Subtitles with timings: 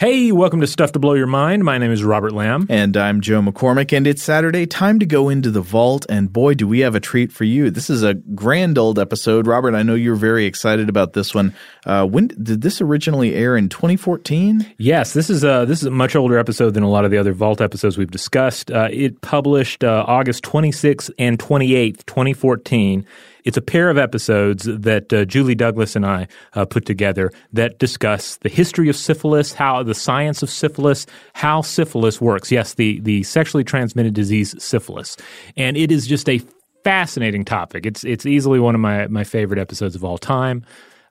[0.00, 1.62] Hey, welcome to Stuff to Blow Your Mind.
[1.62, 2.66] My name is Robert Lamb.
[2.70, 4.64] And I'm Joe McCormick, and it's Saturday.
[4.64, 7.70] Time to go into the vault, and boy, do we have a treat for you.
[7.70, 9.46] This is a grand old episode.
[9.46, 11.54] Robert, I know you're very excited about this one.
[11.84, 14.74] Uh, when did this originally air in 2014?
[14.78, 17.18] Yes, this is a this is a much older episode than a lot of the
[17.18, 18.70] other Vault episodes we've discussed.
[18.70, 23.04] Uh, it published uh, August 26th and 28th, 2014.
[23.44, 27.78] It's a pair of episodes that uh, Julie Douglas and I uh, put together that
[27.78, 32.50] discuss the history of syphilis, how the science of syphilis, how syphilis works.
[32.52, 35.16] Yes, the the sexually transmitted disease syphilis,
[35.56, 36.40] and it is just a
[36.84, 37.86] fascinating topic.
[37.86, 40.64] It's it's easily one of my my favorite episodes of all time.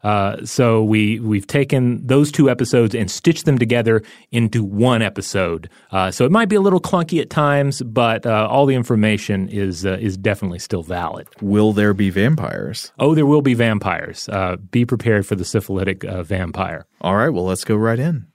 [0.04, 4.02] Uh, so we we've taken those two episodes and stitched them together
[4.32, 5.70] into one episode.
[5.92, 9.50] Uh, so it might be a little clunky at times, but uh, all the information
[9.50, 11.28] is uh, is definitely still valid.
[11.42, 12.92] Will there be vampires?
[13.00, 14.30] Oh, there will be vampires.
[14.30, 16.86] Uh, be prepared for the syphilitic vampire.
[17.02, 18.28] All right, well let's go right in.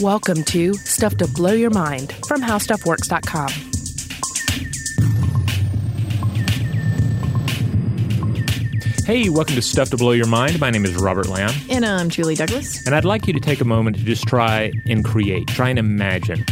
[0.00, 3.67] Welcome to Stuff to Blow Your Mind from HowStuffWorks.com.
[9.08, 10.60] Hey, welcome to Stuff to Blow Your Mind.
[10.60, 11.54] My name is Robert Lamb.
[11.70, 12.84] And I'm Julie Douglas.
[12.84, 15.78] And I'd like you to take a moment to just try and create, try and
[15.78, 16.44] imagine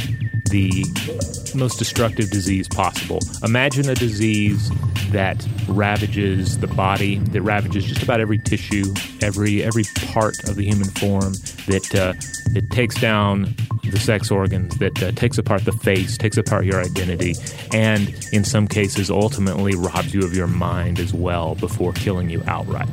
[0.57, 3.19] the most destructive disease possible.
[3.43, 4.71] Imagine a disease
[5.11, 8.85] that ravages the body, that ravages just about every tissue,
[9.21, 11.35] every every part of the human form,
[11.67, 12.15] that uh,
[12.57, 16.81] it takes down the sex organs, that uh, takes apart the face, takes apart your
[16.81, 17.35] identity,
[17.73, 22.43] and in some cases ultimately robs you of your mind as well before killing you
[22.47, 22.89] outright.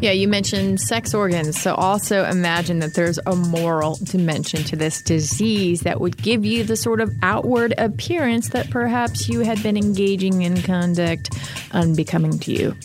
[0.00, 1.58] Yeah, you mentioned sex organs.
[1.58, 6.64] So also imagine that there's a moral dimension to this disease that would give you
[6.64, 11.30] the sort of outward appearance that perhaps you had been engaging in conduct
[11.72, 12.76] unbecoming to you.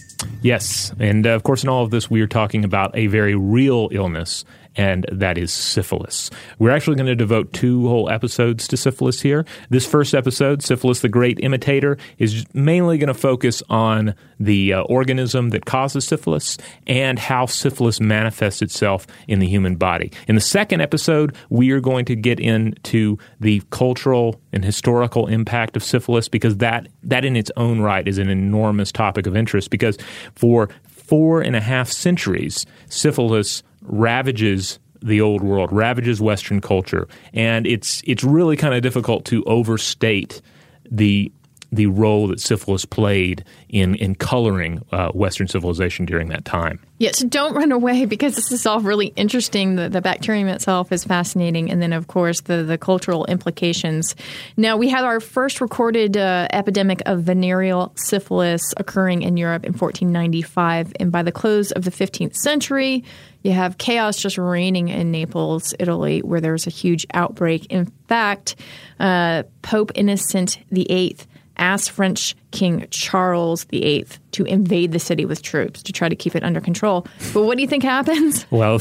[0.41, 0.93] Yes.
[0.99, 3.89] And uh, of course, in all of this, we are talking about a very real
[3.91, 4.45] illness
[4.75, 6.29] and that is syphilis.
[6.59, 9.45] We're actually going to devote two whole episodes to syphilis here.
[9.69, 14.81] This first episode, Syphilis the Great Imitator, is mainly going to focus on the uh,
[14.83, 16.57] organism that causes syphilis
[16.87, 20.11] and how syphilis manifests itself in the human body.
[20.27, 25.75] In the second episode, we are going to get into the cultural and historical impact
[25.75, 29.69] of syphilis because that, that in its own right is an enormous topic of interest
[29.69, 29.97] because
[30.35, 37.65] for four and a half centuries, syphilis ravages the old world, ravages Western culture, and
[37.65, 40.41] it's it's really kind of difficult to overstate
[40.89, 41.31] the
[41.71, 46.79] the role that syphilis played in in coloring uh, Western civilization during that time.
[46.97, 49.75] Yeah, so don't run away because this is all really interesting.
[49.75, 54.15] The, the bacterium itself is fascinating, and then of course the the cultural implications.
[54.57, 59.71] Now we had our first recorded uh, epidemic of venereal syphilis occurring in Europe in
[59.71, 63.03] 1495, and by the close of the 15th century,
[63.43, 67.65] you have chaos just reigning in Naples, Italy, where there was a huge outbreak.
[67.67, 68.55] In fact,
[68.99, 71.17] uh, Pope Innocent VIII
[71.61, 76.35] asked French King Charles VIII to invade the city with troops to try to keep
[76.35, 77.07] it under control.
[77.33, 78.45] But what do you think happens?
[78.51, 78.79] Well,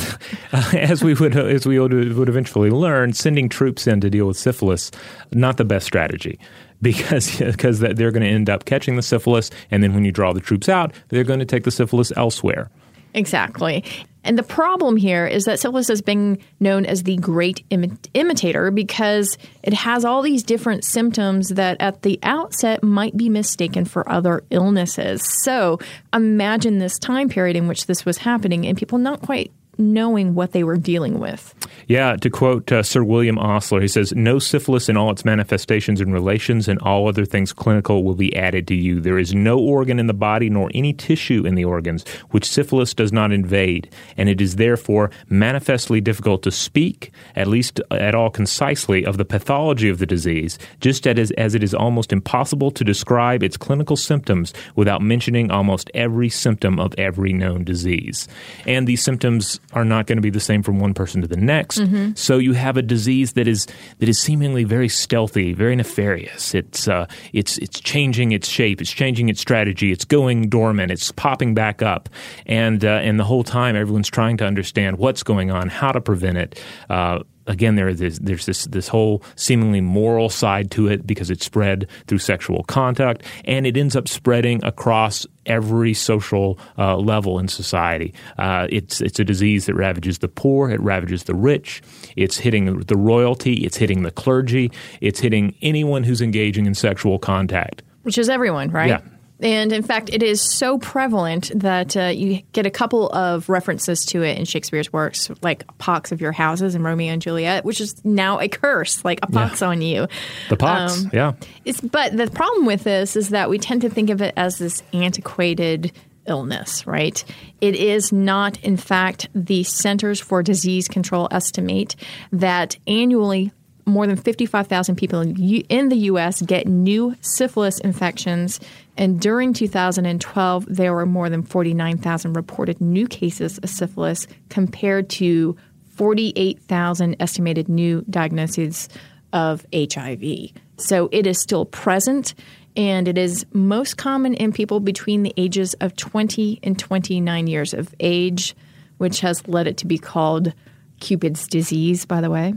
[0.52, 1.92] uh, as we would as we would,
[2.28, 4.90] eventually learn, sending troops in to deal with syphilis
[5.32, 6.38] not the best strategy
[6.82, 10.32] because because they're going to end up catching the syphilis, and then when you draw
[10.32, 12.70] the troops out, they're going to take the syphilis elsewhere.
[13.14, 13.84] Exactly.
[14.22, 18.70] And the problem here is that syphilis has been known as the great Im- imitator
[18.70, 24.06] because it has all these different symptoms that at the outset might be mistaken for
[24.08, 25.22] other illnesses.
[25.42, 25.78] So
[26.12, 30.52] imagine this time period in which this was happening and people not quite knowing what
[30.52, 31.54] they were dealing with.
[31.86, 36.00] Yeah, to quote uh, Sir William Osler, he says, No syphilis in all its manifestations
[36.00, 39.00] and relations and all other things clinical will be added to you.
[39.00, 42.94] There is no organ in the body nor any tissue in the organs which syphilis
[42.94, 48.30] does not invade, and it is therefore manifestly difficult to speak, at least at all
[48.30, 52.84] concisely, of the pathology of the disease, just as, as it is almost impossible to
[52.84, 58.28] describe its clinical symptoms without mentioning almost every symptom of every known disease.
[58.66, 61.36] And these symptoms are not going to be the same from one person to the
[61.36, 61.78] next.
[61.78, 62.12] Mm-hmm.
[62.14, 63.66] So you have a disease that is
[63.98, 66.54] that is seemingly very stealthy, very nefarious.
[66.54, 71.12] It's uh, it's it's changing its shape, it's changing its strategy, it's going dormant, it's
[71.12, 72.08] popping back up,
[72.46, 76.00] and uh, and the whole time everyone's trying to understand what's going on, how to
[76.00, 76.62] prevent it.
[76.88, 77.20] Uh,
[77.50, 81.88] again, there is there's this this whole seemingly moral side to it because it's spread
[82.06, 88.14] through sexual contact, and it ends up spreading across every social uh, level in society.
[88.38, 91.82] Uh, it's it's a disease that ravages the poor, it ravages the rich.
[92.16, 94.70] It's hitting the royalty, it's hitting the clergy,
[95.00, 97.82] it's hitting anyone who's engaging in sexual contact.
[98.02, 98.88] Which is everyone, right?
[98.88, 99.00] Yeah.
[99.42, 104.04] And in fact, it is so prevalent that uh, you get a couple of references
[104.06, 107.80] to it in Shakespeare's works, like pox of your houses in Romeo and Juliet, which
[107.80, 109.68] is now a curse, like a pox yeah.
[109.68, 110.06] on you.
[110.48, 111.32] The pox, um, yeah.
[111.64, 114.58] It's, but the problem with this is that we tend to think of it as
[114.58, 115.92] this antiquated
[116.26, 117.24] illness, right?
[117.60, 121.96] It is not, in fact, the Centers for Disease Control estimate
[122.32, 123.52] that annually
[123.90, 126.40] more than 55,000 people in the U.S.
[126.42, 128.60] get new syphilis infections
[129.00, 135.56] and during 2012, there were more than 49,000 reported new cases of syphilis compared to
[135.96, 138.90] 48,000 estimated new diagnoses
[139.32, 140.50] of HIV.
[140.76, 142.34] So it is still present
[142.76, 147.72] and it is most common in people between the ages of 20 and 29 years
[147.72, 148.54] of age,
[148.98, 150.52] which has led it to be called
[151.00, 152.52] Cupid's disease, by the way.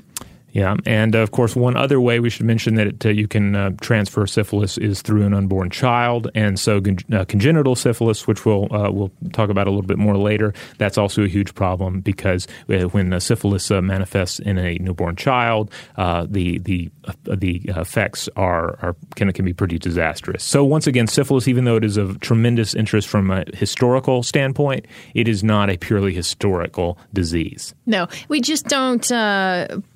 [0.54, 3.28] Yeah, and uh, of course, one other way we should mention that it, uh, you
[3.28, 6.80] can uh, transfer syphilis is through an unborn child, and so
[7.12, 10.96] uh, congenital syphilis, which we'll uh, we'll talk about a little bit more later, that's
[10.96, 16.92] also a huge problem because uh, when syphilis manifests in a newborn child, the the
[17.24, 20.44] the effects are are can can be pretty disastrous.
[20.44, 24.86] So once again, syphilis, even though it is of tremendous interest from a historical standpoint,
[25.16, 27.74] it is not a purely historical disease.
[27.88, 29.10] No, we just don't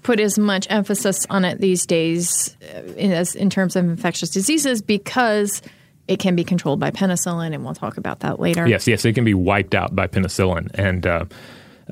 [0.02, 0.40] put as
[0.70, 5.62] emphasis on it these days uh, in, as, in terms of infectious diseases because
[6.08, 8.68] it can be controlled by penicillin, and we'll talk about that later.
[8.68, 11.26] Yes, yes, it can be wiped out by penicillin, and uh,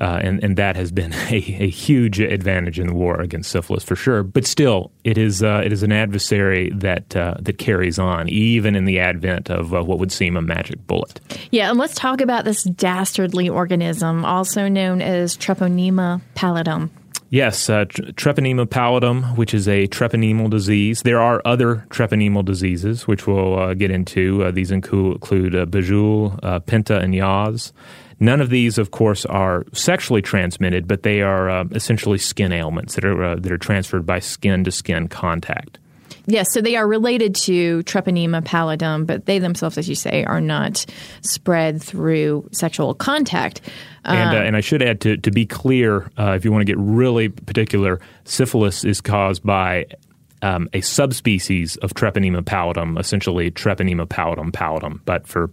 [0.00, 3.84] uh, and and that has been a, a, huge advantage in the war against syphilis
[3.84, 4.22] for sure.
[4.22, 8.74] But still, it is uh, it is an adversary that uh, that carries on even
[8.76, 11.20] in the advent of uh, what would seem a magic bullet.
[11.50, 16.90] Yeah, and let's talk about this dastardly organism, also known as Treponema pallidum.
[17.28, 21.02] Yes, uh, treponema pallidum, which is a treponemal disease.
[21.02, 24.44] There are other treponemal diseases, which we'll uh, get into.
[24.44, 27.72] Uh, these include, include uh, Bejel, uh, Pinta, and Yaws.
[28.20, 32.94] None of these, of course, are sexually transmitted, but they are uh, essentially skin ailments
[32.94, 35.78] that are, uh, that are transferred by skin to skin contact.
[36.26, 40.40] Yes, so they are related to treponema pallidum, but they themselves, as you say, are
[40.40, 40.84] not
[41.22, 43.60] spread through sexual contact.
[44.04, 46.62] And, uh, um, and I should add to, to be clear, uh, if you want
[46.62, 49.86] to get really particular, syphilis is caused by
[50.42, 55.00] um, a subspecies of Treponema pallidum, essentially Treponema pallidum pallidum.
[55.04, 55.50] But for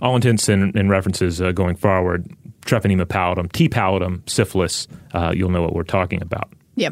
[0.00, 2.26] all intents and, and references uh, going forward,
[2.62, 3.68] Treponema pallidum, T.
[3.68, 6.52] pallidum, syphilis, uh, you'll know what we're talking about.
[6.76, 6.90] Yeah.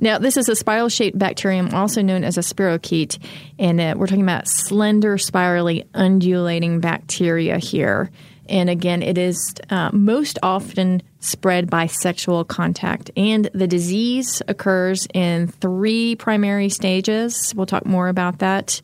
[0.00, 3.18] Now, this is a spiral shaped bacterium, also known as a spirochete.
[3.58, 8.10] And uh, we're talking about slender, spirally undulating bacteria here.
[8.48, 13.10] And again, it is uh, most often spread by sexual contact.
[13.18, 17.52] And the disease occurs in three primary stages.
[17.54, 18.80] We'll talk more about that.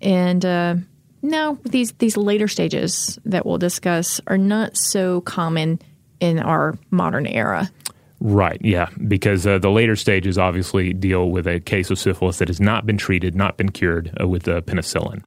[0.00, 0.74] And uh,
[1.22, 5.80] now, these, these later stages that we'll discuss are not so common
[6.18, 7.70] in our modern era.
[8.20, 12.48] Right, yeah, because uh, the later stages obviously deal with a case of syphilis that
[12.48, 15.22] has not been treated, not been cured uh, with uh, penicillin.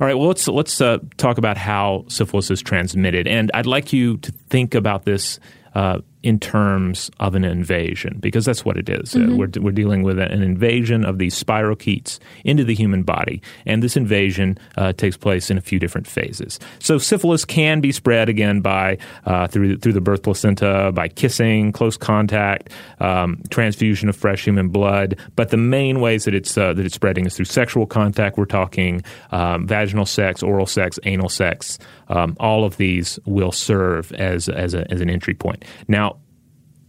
[0.00, 3.92] All right, well, let's let's uh, talk about how syphilis is transmitted, and I'd like
[3.92, 5.38] you to think about this
[5.74, 9.14] uh, in terms of an invasion, because that's what it is.
[9.14, 9.32] Uh, mm-hmm.
[9.32, 13.82] Uh, we're, we're dealing with an invasion of these spirochetes into the human body, and
[13.82, 16.60] this invasion uh, takes place in a few different phases.
[16.78, 21.72] So syphilis can be spread again by uh, through through the birth placenta, by kissing,
[21.72, 25.18] close contact, um, transfusion of fresh human blood.
[25.36, 28.38] But the main ways that it's uh, that it's spreading is through sexual contact.
[28.38, 31.78] We're talking um, vaginal sex, oral sex, anal sex.
[32.12, 35.64] Um, all of these will serve as as, a, as an entry point.
[35.88, 36.18] Now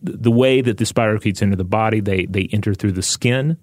[0.03, 3.57] the way that the spirochetes enter the body, they, they enter through the skin.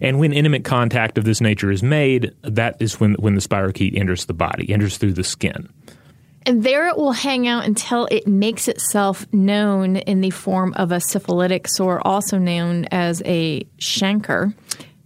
[0.00, 3.96] And when intimate contact of this nature is made, that is when, when the spirochete
[3.96, 5.68] enters the body, enters through the skin.
[6.44, 10.90] And there it will hang out until it makes itself known in the form of
[10.90, 14.52] a syphilitic sore, also known as a chancre.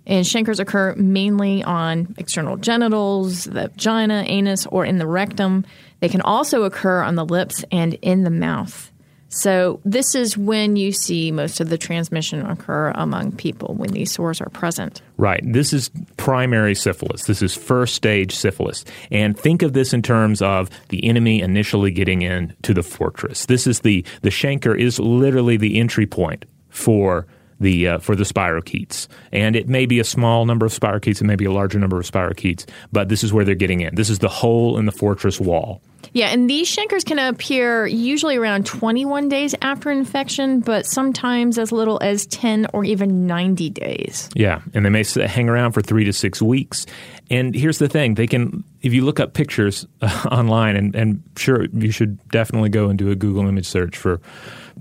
[0.06, 5.66] And chancres occur mainly on external genitals, the vagina, anus, or in the rectum.
[6.00, 8.92] They can also occur on the lips and in the mouth.
[9.28, 14.12] So, this is when you see most of the transmission occur among people when these
[14.12, 15.02] sores are present.
[15.16, 15.42] Right.
[15.44, 17.24] This is primary syphilis.
[17.24, 18.84] This is first stage syphilis.
[19.10, 23.46] And think of this in terms of the enemy initially getting into the fortress.
[23.46, 27.26] This is the, the chancre is literally the entry point for
[27.60, 31.24] the uh, for the spirochetes, and it may be a small number of spirochetes, it
[31.24, 33.94] may be a larger number of spirochetes, but this is where they're getting in.
[33.94, 35.80] This is the hole in the fortress wall.
[36.12, 41.72] Yeah, and these chancres can appear usually around 21 days after infection, but sometimes as
[41.72, 44.30] little as 10 or even 90 days.
[44.34, 46.86] Yeah, and they may hang around for three to six weeks.
[47.28, 51.22] And here's the thing: they can, if you look up pictures uh, online, and, and
[51.36, 54.20] sure, you should definitely go and do a Google image search for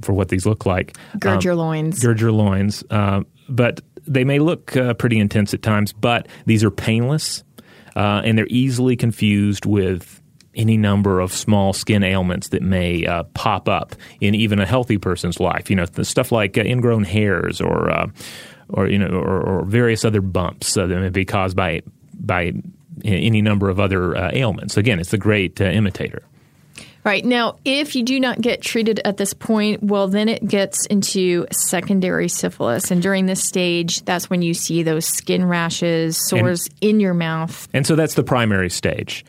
[0.02, 0.98] for what these look like.
[1.20, 2.02] Gird um, your loins.
[2.02, 2.84] Gird your loins.
[2.90, 7.44] Uh, but they may look uh, pretty intense at times, but these are painless,
[7.96, 10.22] uh, and they're easily confused with
[10.56, 14.98] any number of small skin ailments that may uh, pop up in even a healthy
[14.98, 15.70] person's life.
[15.70, 18.08] You know, stuff like uh, ingrown hairs or uh,
[18.70, 21.82] or you know or, or, various other bumps uh, that may be caused by
[22.14, 22.54] by
[23.04, 24.78] any number of other uh, ailments.
[24.78, 26.24] Again, it's a great uh, imitator.
[27.06, 27.24] Right.
[27.24, 31.46] Now, if you do not get treated at this point, well, then it gets into
[31.52, 32.90] secondary syphilis.
[32.90, 37.14] And during this stage, that's when you see those skin rashes, sores and, in your
[37.14, 37.68] mouth.
[37.74, 39.24] And so that's the primary stage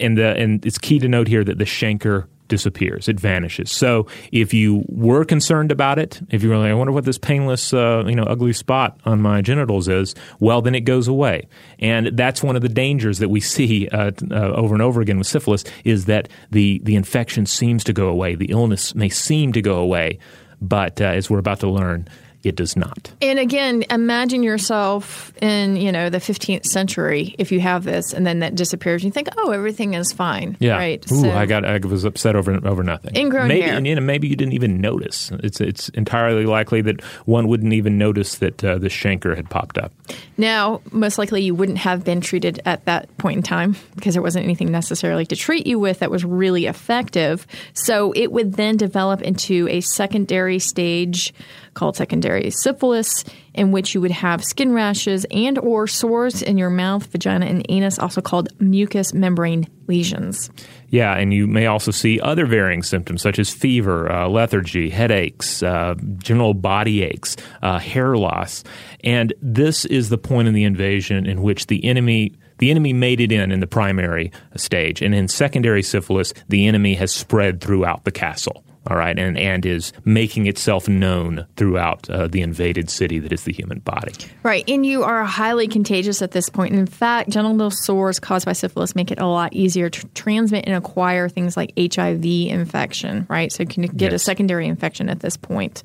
[0.00, 3.70] and the and it's key to note here that the chancre disappears, it vanishes.
[3.70, 7.18] So if you were concerned about it, if you were like, I wonder what this
[7.18, 11.48] painless, uh, you know, ugly spot on my genitals is, well, then it goes away.
[11.78, 15.18] And that's one of the dangers that we see uh, uh, over and over again
[15.18, 19.52] with syphilis is that the the infection seems to go away, the illness may seem
[19.52, 20.18] to go away,
[20.60, 22.08] but uh, as we're about to learn,
[22.44, 23.10] it does not.
[23.20, 28.26] And again, imagine yourself in, you know, the 15th century if you have this and
[28.26, 29.02] then that disappears.
[29.02, 30.56] You think, oh, everything is fine.
[30.60, 30.76] Yeah.
[30.76, 31.04] Right.
[31.10, 33.16] Ooh, so, I got, I was upset over over nothing.
[33.16, 33.76] Ingrown maybe, hair.
[33.76, 35.30] And, you know, maybe you didn't even notice.
[35.42, 39.76] It's it's entirely likely that one wouldn't even notice that uh, the chancre had popped
[39.76, 39.92] up.
[40.36, 44.22] Now, most likely you wouldn't have been treated at that point in time because there
[44.22, 47.46] wasn't anything necessarily to treat you with that was really effective.
[47.74, 51.34] So it would then develop into a secondary stage
[51.78, 56.70] called secondary syphilis, in which you would have skin rashes and or sores in your
[56.70, 60.50] mouth, vagina, and anus, also called mucous membrane lesions.
[60.88, 65.62] Yeah, and you may also see other varying symptoms such as fever, uh, lethargy, headaches,
[65.62, 68.64] uh, general body aches, uh, hair loss.
[69.04, 73.20] And this is the point in the invasion in which the enemy the enemy made
[73.20, 78.02] it in in the primary stage, and in secondary syphilis, the enemy has spread throughout
[78.02, 83.18] the castle all right, and, and is making itself known throughout uh, the invaded city
[83.18, 84.12] that is the human body.
[84.42, 86.74] Right, and you are highly contagious at this point.
[86.74, 90.74] In fact, genital sores caused by syphilis make it a lot easier to transmit and
[90.74, 93.52] acquire things like HIV infection, right?
[93.52, 94.22] So you can get yes.
[94.22, 95.82] a secondary infection at this point.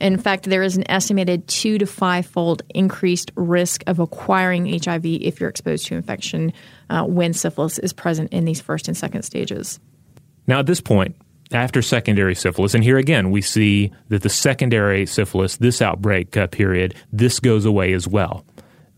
[0.00, 5.06] In fact, there is an estimated two to five fold increased risk of acquiring HIV
[5.06, 6.52] if you're exposed to infection
[6.90, 9.80] uh, when syphilis is present in these first and second stages.
[10.46, 11.16] Now, at this point,
[11.54, 16.46] after secondary syphilis, and here again we see that the secondary syphilis, this outbreak uh,
[16.48, 18.44] period, this goes away as well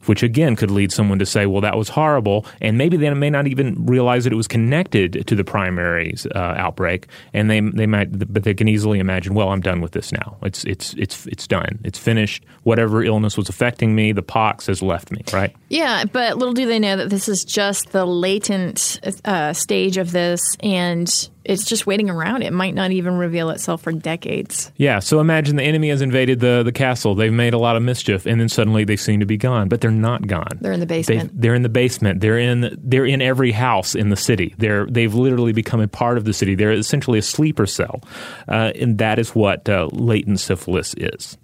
[0.08, 2.46] which again could lead someone to say, well, that was horrible.
[2.60, 6.38] And maybe they may not even realize that it was connected to the primary uh,
[6.38, 7.08] outbreak.
[7.32, 10.36] And they, they might, but they can easily imagine, well, I'm done with this now.
[10.42, 11.80] It's, it's, it's, it's done.
[11.84, 12.44] It's finished.
[12.62, 15.54] Whatever illness was affecting me, the pox has left me, right?
[15.68, 20.12] Yeah, but little do they know that this is just the latent uh, stage of
[20.12, 20.56] this.
[20.60, 22.42] And it's just waiting around.
[22.42, 24.72] It might not even reveal itself for decades.
[24.76, 24.98] Yeah.
[24.98, 27.14] So imagine the enemy has invaded the, the castle.
[27.14, 29.68] They've made a lot of mischief, and then suddenly they seem to be gone.
[29.68, 30.58] But they're not gone.
[30.60, 31.40] They're in the basement.
[31.40, 32.20] they are in the basement.
[32.20, 34.54] They're in they're in every house in the city.
[34.58, 36.54] They're they've literally become a part of the city.
[36.54, 38.02] They're essentially a sleeper cell,
[38.48, 41.38] uh, and that is what uh, latent syphilis is.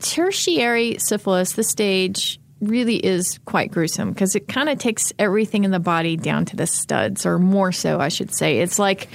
[0.00, 5.70] Tertiary syphilis, the stage really is quite gruesome because it kind of takes everything in
[5.70, 8.60] the body down to the studs, or more so, I should say.
[8.60, 9.08] It's like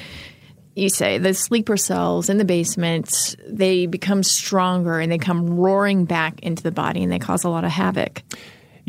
[0.75, 6.05] you say the sleeper cells in the basement they become stronger and they come roaring
[6.05, 8.21] back into the body and they cause a lot of havoc.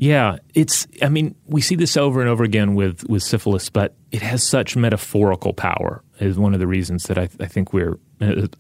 [0.01, 0.87] Yeah, it's.
[1.03, 4.47] I mean, we see this over and over again with with syphilis, but it has
[4.47, 6.05] such metaphorical power.
[6.21, 7.99] Is one of the reasons that I, I think we're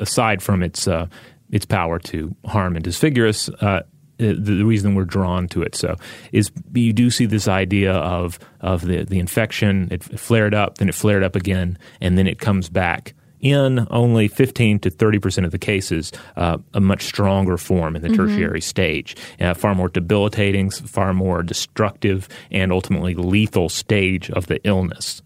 [0.00, 1.06] aside from its uh,
[1.50, 3.48] its power to harm and disfigure us.
[3.48, 3.82] Uh,
[4.18, 5.74] the, the, reason we're drawn to it.
[5.74, 5.96] So
[6.32, 9.88] is you do see this idea of of the the infection.
[9.90, 14.26] It flared up, then it flared up again, and then it comes back in only
[14.26, 18.16] 15 to 30 percent of the cases, uh, a much stronger form in the mm-hmm.
[18.16, 24.60] tertiary stage, uh, far more debilitating, far more destructive, and ultimately lethal stage of the
[24.64, 25.22] illness.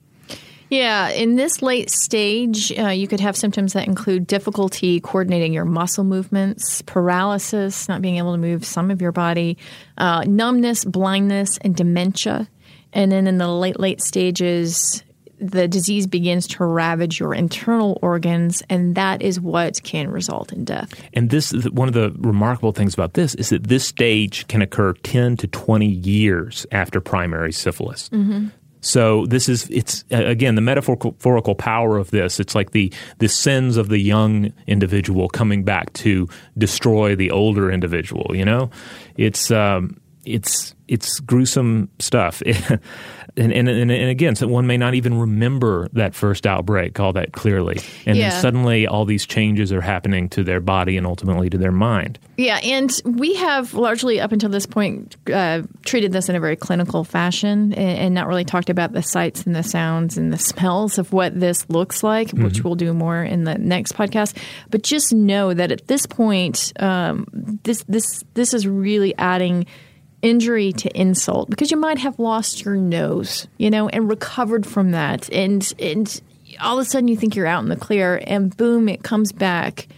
[0.72, 5.66] Yeah, in this late stage, uh, you could have symptoms that include difficulty coordinating your
[5.66, 9.58] muscle movements, paralysis, not being able to move some of your body,
[9.98, 12.48] uh, numbness, blindness, and dementia.
[12.94, 15.02] And then in the late, late stages,
[15.38, 20.64] the disease begins to ravage your internal organs, and that is what can result in
[20.64, 20.90] death.
[21.12, 24.94] And this one of the remarkable things about this is that this stage can occur
[24.94, 28.08] 10 to 20 years after primary syphilis.
[28.08, 28.46] Mm-hmm.
[28.82, 32.38] So this is it's again the metaphorical power of this.
[32.38, 37.70] It's like the the sins of the young individual coming back to destroy the older
[37.70, 38.34] individual.
[38.34, 38.70] You know,
[39.16, 42.42] it's um, it's it's gruesome stuff.
[43.36, 47.14] and, and, and, and, again, so one may not even remember that first outbreak all
[47.14, 47.80] that clearly.
[48.04, 48.28] And yeah.
[48.28, 52.18] then suddenly all these changes are happening to their body and ultimately to their mind.
[52.36, 56.56] Yeah, and we have largely up until this point uh, treated this in a very
[56.56, 60.38] clinical fashion and, and, not really talked about the sights and the sounds and the
[60.38, 62.44] smells of what this looks like, mm-hmm.
[62.44, 64.36] which we'll do more in the next podcast.
[64.70, 67.26] But just know that at this point, um,
[67.64, 69.64] this this this is really adding–
[70.22, 74.92] injury to insult because you might have lost your nose, you know, and recovered from
[74.92, 75.30] that.
[75.32, 76.22] And, and
[76.60, 79.32] all of a sudden you think you're out in the clear and boom, it comes
[79.32, 79.88] back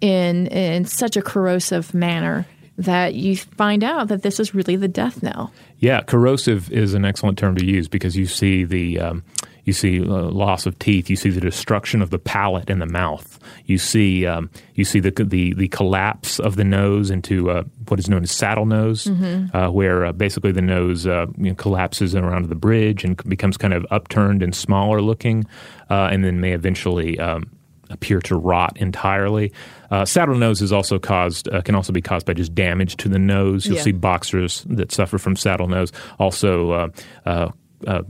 [0.00, 4.88] in, in such a corrosive manner that you find out that this is really the
[4.88, 5.52] death knell.
[5.78, 9.24] Yeah, corrosive is an excellent term to use because you see the um,
[9.68, 11.10] you see uh, loss of teeth.
[11.10, 13.38] You see the destruction of the palate and the mouth.
[13.66, 18.00] You see um, you see the, the the collapse of the nose into uh, what
[18.00, 19.54] is known as saddle nose, mm-hmm.
[19.54, 23.58] uh, where uh, basically the nose uh, you know, collapses around the bridge and becomes
[23.58, 25.44] kind of upturned and smaller looking,
[25.90, 27.50] uh, and then may eventually um,
[27.90, 29.52] appear to rot entirely.
[29.90, 33.08] Uh, saddle nose is also caused uh, can also be caused by just damage to
[33.10, 33.66] the nose.
[33.66, 33.82] You'll yeah.
[33.82, 36.90] see boxers that suffer from saddle nose also
[37.26, 38.02] uh,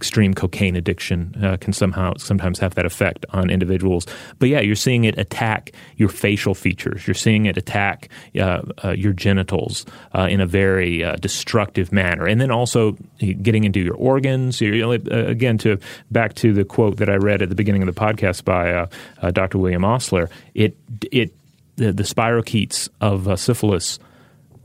[0.00, 4.06] extreme cocaine addiction uh, can somehow sometimes have that effect on individuals.
[4.38, 7.06] But yeah, you're seeing it attack your facial features.
[7.06, 9.84] You're seeing it attack uh, uh, your genitals
[10.14, 14.58] uh, in a very uh, destructive manner, and then also getting into your organs.
[14.58, 15.76] You're, uh, again, to
[16.10, 18.88] back to the quote that I read at the beginning of the podcast by
[19.32, 19.58] Dr.
[19.58, 20.30] William Osler.
[20.54, 20.78] It
[21.12, 21.34] it
[21.76, 23.98] the, the spirochetes of syphilis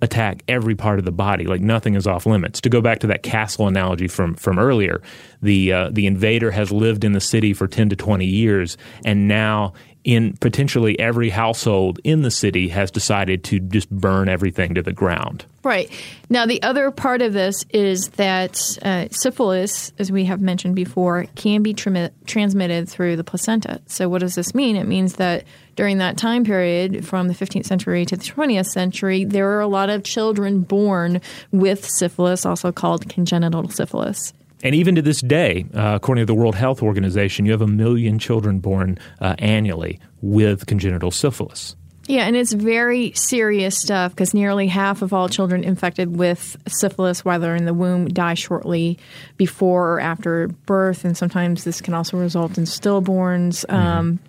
[0.05, 1.45] attack every part of the body.
[1.45, 2.61] Like nothing is off limits.
[2.61, 5.01] To go back to that castle analogy from from earlier,
[5.41, 9.27] the uh, the invader has lived in the city for ten to twenty years, and
[9.27, 9.73] now
[10.05, 14.93] in potentially every household in the city has decided to just burn everything to the
[14.93, 15.45] ground.
[15.63, 15.89] Right.
[16.29, 21.25] Now, the other part of this is that uh, syphilis, as we have mentioned before,
[21.33, 23.81] can be tra- transmitted through the placenta.
[23.87, 24.75] So, what does this mean?
[24.75, 25.43] It means that
[25.75, 29.67] during that time period, from the 15th century to the 20th century, there were a
[29.67, 31.19] lot of children born
[31.51, 34.33] with syphilis, also called congenital syphilis.
[34.65, 37.67] And even to this day, uh, according to the World Health Organization, you have a
[37.67, 41.75] million children born uh, annually with congenital syphilis.
[42.07, 47.23] Yeah, and it's very serious stuff because nearly half of all children infected with syphilis
[47.23, 48.97] while they're in the womb die shortly
[49.37, 53.65] before or after birth, and sometimes this can also result in stillborns.
[53.67, 53.75] Mm-hmm.
[53.75, 54.19] Um,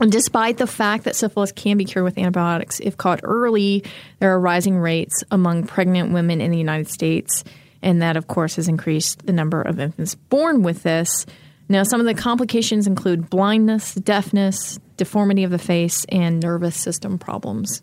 [0.00, 3.84] And despite the fact that syphilis can be cured with antibiotics if caught early,
[4.20, 7.44] there are rising rates among pregnant women in the United States.
[7.82, 11.26] And that, of course, has increased the number of infants born with this.
[11.68, 17.18] Now, some of the complications include blindness, deafness, deformity of the face, and nervous system
[17.18, 17.82] problems.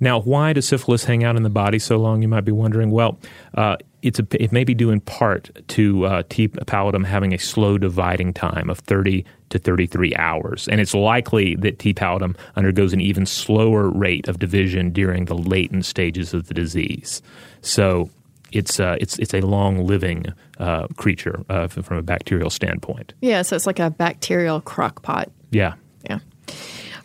[0.00, 2.22] Now, why does syphilis hang out in the body so long?
[2.22, 2.90] You might be wondering.
[2.90, 3.18] Well,
[3.54, 6.48] uh, it's a, it may be due in part to uh, T.
[6.48, 10.68] pallidum having a slow dividing time of 30 to 33 hours.
[10.68, 11.92] And it's likely that T.
[11.94, 17.22] pallidum undergoes an even slower rate of division during the latent stages of the disease.
[17.62, 18.10] So
[18.52, 20.26] it's, uh, it's, it's a long living
[20.58, 23.14] uh, creature uh, from a bacterial standpoint.
[23.20, 25.30] Yeah, so it's like a bacterial crock pot.
[25.50, 25.74] Yeah.
[26.08, 26.18] Yeah.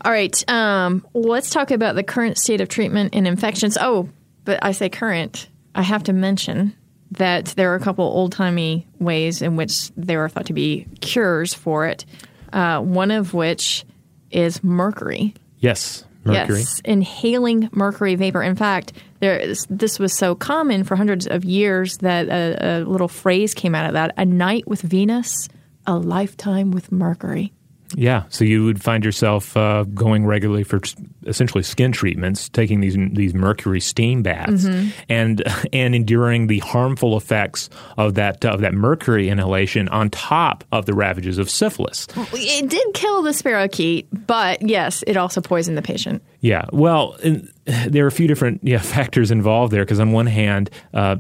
[0.04, 0.50] All right.
[0.50, 3.78] Um, let's talk about the current state of treatment and infections.
[3.80, 4.10] Oh,
[4.46, 5.50] but I say current.
[5.76, 6.76] I have to mention
[7.12, 10.88] that there are a couple old timey ways in which there are thought to be
[11.02, 12.06] cures for it.
[12.54, 13.86] Uh, one of which
[14.32, 15.34] is mercury.
[15.60, 16.60] Yes, mercury.
[16.60, 18.42] Yes, inhaling mercury vapor.
[18.42, 23.08] In fact, there, this was so common for hundreds of years that a, a little
[23.08, 25.48] phrase came out of that: "A night with Venus,
[25.86, 27.54] a lifetime with Mercury."
[27.96, 30.82] Yeah, so you would find yourself uh, going regularly for
[31.26, 34.90] essentially skin treatments, taking these these mercury steam baths, mm-hmm.
[35.10, 40.86] and and enduring the harmful effects of that of that mercury inhalation on top of
[40.86, 42.08] the ravages of syphilis.
[42.34, 46.24] It did kill the spirochete, but yes, it also poisoned the patient.
[46.42, 47.18] Yeah, well,
[47.66, 51.16] there are a few different yeah, factors involved there because on one hand, uh,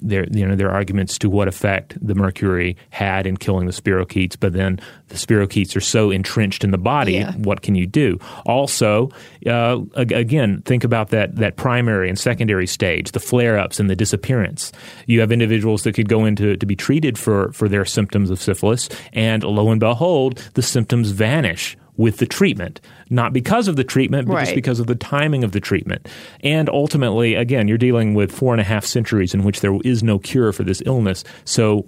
[0.00, 3.72] there you know there are arguments to what effect the mercury had in killing the
[3.72, 7.14] spirochetes, but then the spirochetes are so entrenched in the body.
[7.14, 7.32] Yeah.
[7.32, 8.18] What can you do?
[8.46, 9.10] Also,
[9.46, 13.96] uh, again, think about that that primary and secondary stage, the flare ups and the
[13.96, 14.72] disappearance.
[15.06, 18.40] You have individuals that could go into to be treated for for their symptoms of
[18.40, 22.80] syphilis, and lo and behold, the symptoms vanish with the treatment,
[23.10, 24.44] not because of the treatment, but right.
[24.44, 26.08] just because of the timing of the treatment.
[26.42, 30.02] And ultimately, again, you're dealing with four and a half centuries in which there is
[30.02, 31.24] no cure for this illness.
[31.44, 31.84] So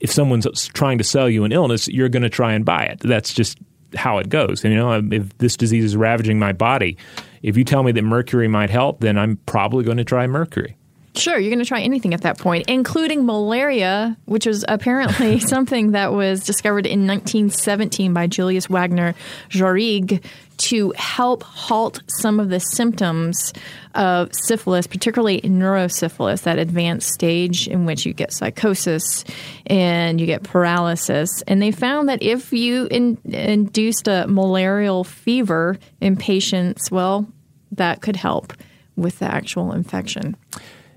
[0.00, 3.00] if someone's trying to sell you an illness, you're going to try and buy it.
[3.00, 3.56] That's just
[3.94, 4.64] how it goes.
[4.64, 6.98] And, you know, um, if this disease is ravaging my body,
[7.42, 10.76] if you tell me that mercury might help, then I'm probably going to try mercury.
[11.16, 15.92] Sure, you're going to try anything at that point, including malaria, which was apparently something
[15.92, 19.14] that was discovered in 1917 by Julius Wagner
[19.48, 20.24] Jauregg
[20.56, 23.52] to help halt some of the symptoms
[23.94, 29.24] of syphilis, particularly neurosyphilis, that advanced stage in which you get psychosis
[29.66, 31.42] and you get paralysis.
[31.46, 37.28] And they found that if you in, induced a malarial fever in patients, well,
[37.72, 38.52] that could help
[38.96, 40.36] with the actual infection.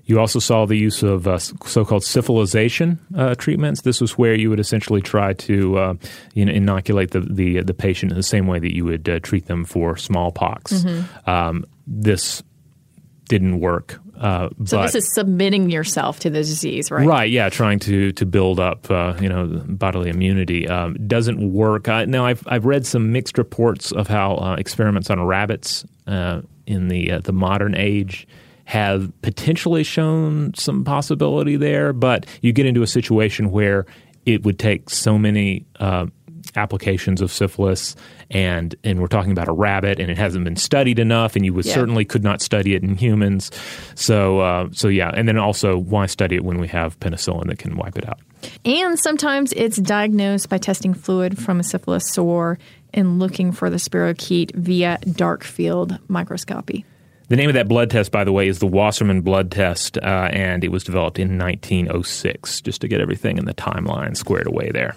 [0.08, 3.82] You also saw the use of uh, so-called syphilization uh, treatments.
[3.82, 5.94] This was where you would essentially try to uh,
[6.32, 9.20] you know, inoculate the, the, the patient in the same way that you would uh,
[9.20, 10.72] treat them for smallpox.
[10.72, 11.28] Mm-hmm.
[11.28, 12.42] Um, this
[13.28, 14.00] didn't work.
[14.18, 17.06] Uh, so this is submitting yourself to the disease, right?
[17.06, 17.30] Right.
[17.30, 21.86] Yeah, trying to to build up, uh, you know, bodily immunity um, doesn't work.
[21.86, 25.84] Uh, now, I've I've read some mixed reports of how uh, experiments on rabbits
[26.66, 28.26] in the the modern age
[28.68, 33.86] have potentially shown some possibility there, but you get into a situation where
[34.26, 36.04] it would take so many uh,
[36.54, 37.96] applications of syphilis
[38.30, 41.54] and and we're talking about a rabbit and it hasn't been studied enough and you
[41.54, 41.72] would yeah.
[41.72, 43.50] certainly could not study it in humans.
[43.94, 45.12] So uh, so yeah.
[45.14, 48.20] And then also why study it when we have penicillin that can wipe it out?
[48.66, 52.58] And sometimes it's diagnosed by testing fluid from a syphilis sore
[52.92, 56.84] and looking for the spirochete via dark field microscopy
[57.28, 60.28] the name of that blood test, by the way, is the Wassermann blood test, uh,
[60.32, 64.70] and it was developed in 1906, just to get everything in the timeline squared away
[64.70, 64.96] there.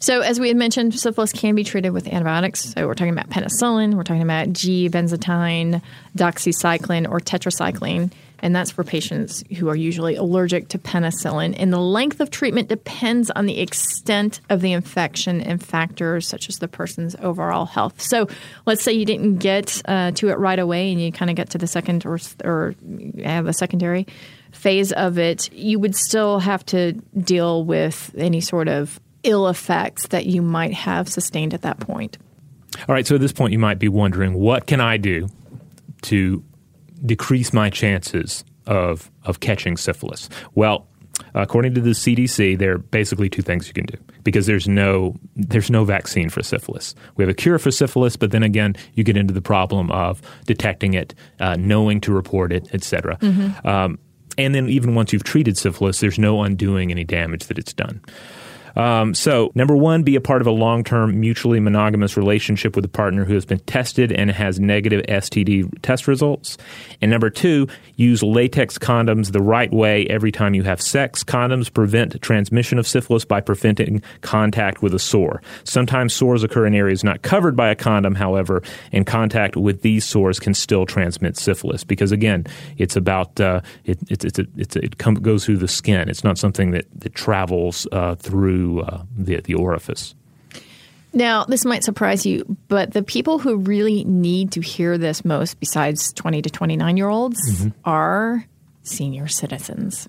[0.00, 2.72] So, as we had mentioned, syphilis can be treated with antibiotics.
[2.72, 5.82] So, we're talking about penicillin, we're talking about G benzathine,
[6.16, 11.54] doxycycline, or tetracycline and that's for patients who are usually allergic to penicillin.
[11.58, 16.48] And the length of treatment depends on the extent of the infection and factors such
[16.48, 18.00] as the person's overall health.
[18.00, 18.28] So,
[18.66, 21.50] let's say you didn't get uh, to it right away, and you kind of get
[21.50, 22.74] to the second or or
[23.22, 24.06] have a secondary
[24.52, 25.52] phase of it.
[25.52, 30.74] You would still have to deal with any sort of ill effects that you might
[30.74, 32.18] have sustained at that point.
[32.88, 33.06] All right.
[33.06, 35.28] So at this point, you might be wondering, what can I do
[36.02, 36.42] to
[37.04, 40.28] decrease my chances of of catching syphilis?
[40.54, 40.86] Well,
[41.34, 45.16] according to the CDC, there are basically two things you can do because there's no
[45.36, 46.94] there's no vaccine for syphilis.
[47.16, 50.22] We have a cure for syphilis, but then again, you get into the problem of
[50.46, 53.16] detecting it, uh, knowing to report it, etc.
[53.16, 53.66] Mm-hmm.
[53.66, 53.98] Um,
[54.36, 58.00] and then even once you've treated syphilis, there's no undoing any damage that it's done.
[58.78, 62.84] Um, so, number one, be a part of a long term mutually monogamous relationship with
[62.84, 66.56] a partner who has been tested and has negative STD test results.
[67.02, 71.24] And number two, use latex condoms the right way every time you have sex.
[71.24, 75.42] Condoms prevent transmission of syphilis by preventing contact with a sore.
[75.64, 78.62] Sometimes sores occur in areas not covered by a condom, however,
[78.92, 83.98] and contact with these sores can still transmit syphilis because, again, it's about uh, it,
[84.08, 86.08] it, it's, it come, goes through the skin.
[86.08, 90.14] It's not something that, that travels uh, through uh, the, the orifice.
[91.12, 95.58] Now, this might surprise you, but the people who really need to hear this most,
[95.58, 97.68] besides 20 to 29 year olds, mm-hmm.
[97.84, 98.44] are
[98.82, 100.08] senior citizens.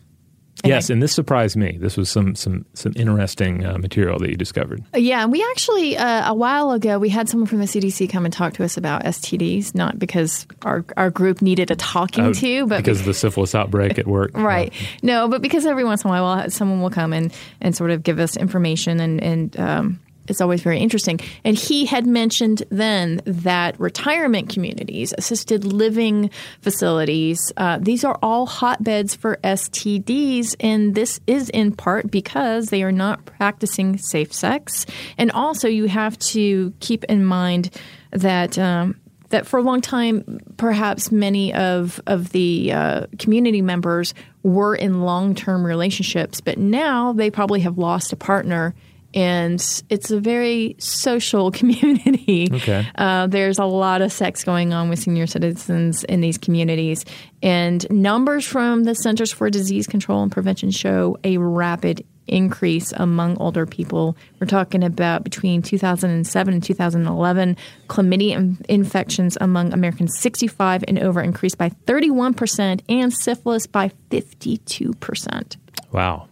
[0.64, 1.78] And yes, I, and this surprised me.
[1.80, 4.84] This was some some some interesting uh, material that you discovered.
[4.96, 8.34] Yeah, we actually uh, a while ago we had someone from the CDC come and
[8.34, 12.68] talk to us about STDs, not because our our group needed a talking uh, to,
[12.68, 14.32] but because of the syphilis outbreak at work.
[14.38, 14.74] right.
[15.02, 18.04] No, but because every once in a while someone will come and and sort of
[18.04, 21.20] give us information and and um, is always very interesting.
[21.44, 26.30] And he had mentioned then that retirement communities, assisted living
[26.62, 30.56] facilities, uh, these are all hotbeds for STDs.
[30.60, 34.86] And this is in part because they are not practicing safe sex.
[35.18, 37.70] And also, you have to keep in mind
[38.12, 38.58] that.
[38.58, 44.14] Um, that for a long time, perhaps many of of the uh, community members
[44.44, 48.74] were in long term relationships, but now they probably have lost a partner
[49.14, 52.50] and it's a very social community.
[52.52, 52.88] Okay.
[52.96, 57.06] Uh, there's a lot of sex going on with senior citizens in these communities,
[57.42, 63.38] and numbers from the Centers for Disease Control and Prevention show a rapid increase among
[63.38, 64.16] older people.
[64.40, 71.58] We're talking about between 2007 and 2011, chlamydia infections among Americans 65 and over increased
[71.58, 75.58] by 31%, and syphilis by 52%.
[75.92, 76.29] Wow.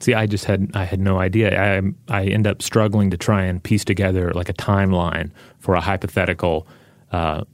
[0.00, 1.60] See, I just had I had no idea.
[1.60, 5.80] I I end up struggling to try and piece together like a timeline for a
[5.80, 6.66] hypothetical
[7.12, 7.44] uh,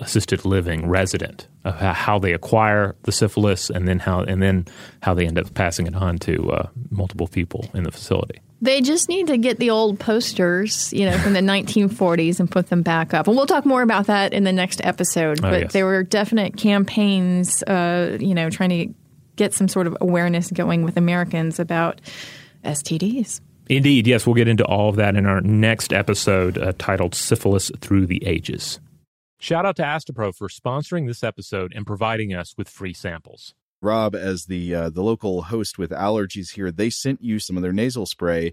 [0.00, 4.66] assisted living resident of how they acquire the syphilis and then how and then
[5.02, 8.40] how they end up passing it on to uh, multiple people in the facility.
[8.62, 12.68] They just need to get the old posters, you know, from the 1940s and put
[12.68, 13.26] them back up.
[13.26, 15.38] And we'll talk more about that in the next episode.
[15.42, 15.72] Oh, but yes.
[15.72, 18.94] there were definite campaigns, uh, you know, trying to
[19.40, 21.98] get some sort of awareness going with Americans about
[22.62, 23.40] STDs.
[23.70, 27.70] Indeed, yes, we'll get into all of that in our next episode uh, titled Syphilis
[27.80, 28.80] Through the Ages.
[29.38, 33.54] Shout out to Astepro for sponsoring this episode and providing us with free samples.
[33.80, 37.62] Rob, as the uh, the local host with allergies here, they sent you some of
[37.62, 38.52] their nasal spray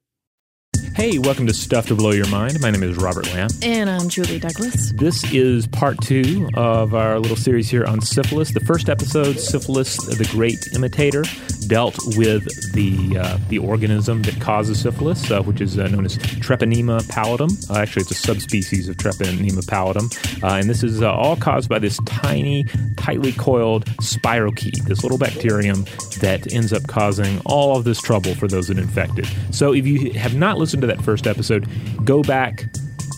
[0.93, 2.59] Hey, welcome to Stuff to Blow Your Mind.
[2.59, 3.49] My name is Robert Lamb.
[3.63, 4.91] And I'm Julie Douglas.
[4.91, 8.53] This is part two of our little series here on syphilis.
[8.53, 11.23] The first episode, Syphilis, the Great Imitator,
[11.67, 16.17] dealt with the uh, the organism that causes syphilis, uh, which is uh, known as
[16.17, 17.69] Treponema pallidum.
[17.69, 20.43] Uh, actually, it's a subspecies of Treponema pallidum.
[20.43, 22.65] Uh, and this is uh, all caused by this tiny,
[22.97, 25.85] tightly coiled spirochete, this little bacterium
[26.19, 29.27] that ends up causing all of this trouble for those that are infected.
[29.51, 31.67] So if you have not listened to that first episode,
[32.03, 32.65] go back,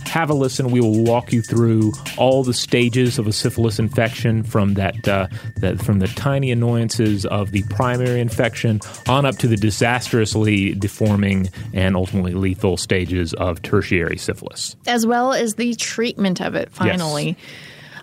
[0.06, 0.70] have a listen.
[0.70, 5.28] We will walk you through all the stages of a syphilis infection, from that, uh,
[5.58, 11.50] that from the tiny annoyances of the primary infection on up to the disastrously deforming
[11.74, 16.72] and ultimately lethal stages of tertiary syphilis, as well as the treatment of it.
[16.72, 17.30] Finally.
[17.30, 17.38] Yes.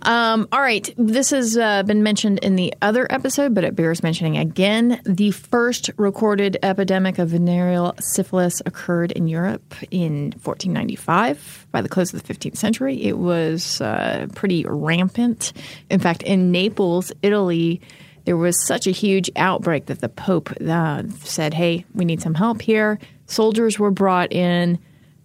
[0.03, 0.93] Um, all right.
[0.97, 5.01] This has uh, been mentioned in the other episode, but it bears mentioning again.
[5.05, 11.67] The first recorded epidemic of venereal syphilis occurred in Europe in 1495.
[11.71, 15.53] By the close of the 15th century, it was uh, pretty rampant.
[15.91, 17.81] In fact, in Naples, Italy,
[18.25, 22.35] there was such a huge outbreak that the Pope uh, said, Hey, we need some
[22.35, 22.99] help here.
[23.27, 24.79] Soldiers were brought in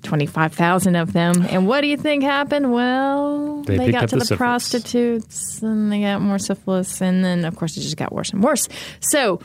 [0.06, 1.46] 25,000 of them.
[1.50, 2.72] And what do you think happened?
[2.72, 7.02] Well, they, they got to the, the prostitutes and they got more syphilis.
[7.02, 8.70] And then, of course, it just got worse and worse.
[9.00, 9.42] So,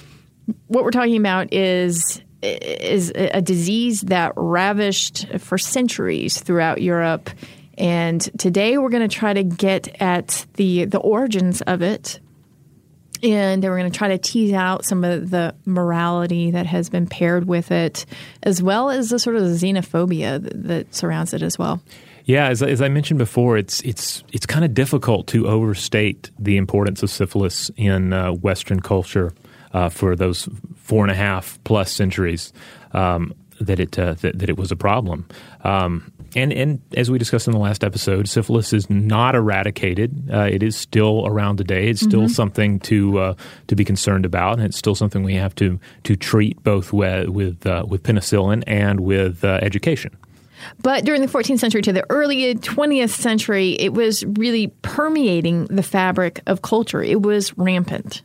[0.69, 7.29] what we're talking about is is a disease that ravished for centuries throughout Europe.
[7.77, 12.21] And today we're going to try to get at the the origins of it
[13.23, 17.07] and we're going to try to tease out some of the morality that has been
[17.07, 18.07] paired with it,
[18.43, 21.83] as well as the sort of xenophobia that, that surrounds it as well.
[22.25, 26.57] Yeah, as, as I mentioned before, it's it's it's kind of difficult to overstate the
[26.57, 29.33] importance of syphilis in uh, Western culture
[29.73, 32.53] uh, for those four and a half plus centuries
[32.93, 35.27] um, that it uh, that, that, it was a problem.
[35.65, 40.31] Um, and and as we discussed in the last episode, syphilis is not eradicated.
[40.33, 41.89] Uh, it is still around today.
[41.89, 42.29] It's still mm-hmm.
[42.29, 43.35] something to uh,
[43.69, 47.29] to be concerned about, and it's still something we have to to treat both with
[47.29, 50.17] with, uh, with penicillin and with uh, education.
[50.83, 55.83] But during the 14th century to the early 20th century, it was really permeating the
[55.83, 57.03] fabric of culture.
[57.03, 58.23] It was rampant.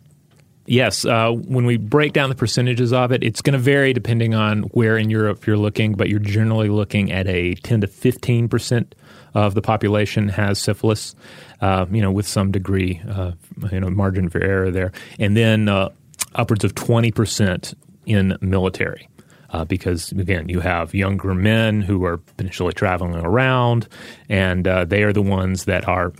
[0.67, 4.33] Yes, uh, when we break down the percentages of it, it's going to vary depending
[4.33, 8.49] on where in Europe you're looking, but you're generally looking at a 10 to 15
[8.49, 8.95] percent
[9.35, 11.15] of the population has syphilis,
[11.61, 13.33] uh, you know, with some degree, uh,
[13.71, 15.89] you know, margin for error there, and then uh,
[16.33, 17.73] upwards of 20 percent
[18.07, 19.07] in military.
[19.55, 23.87] uh, because again, you have younger men who are potentially traveling around,
[24.29, 26.11] and uh, they are the ones that are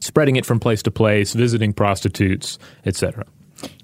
[0.00, 3.24] spreading it from place to place, visiting prostitutes, etc.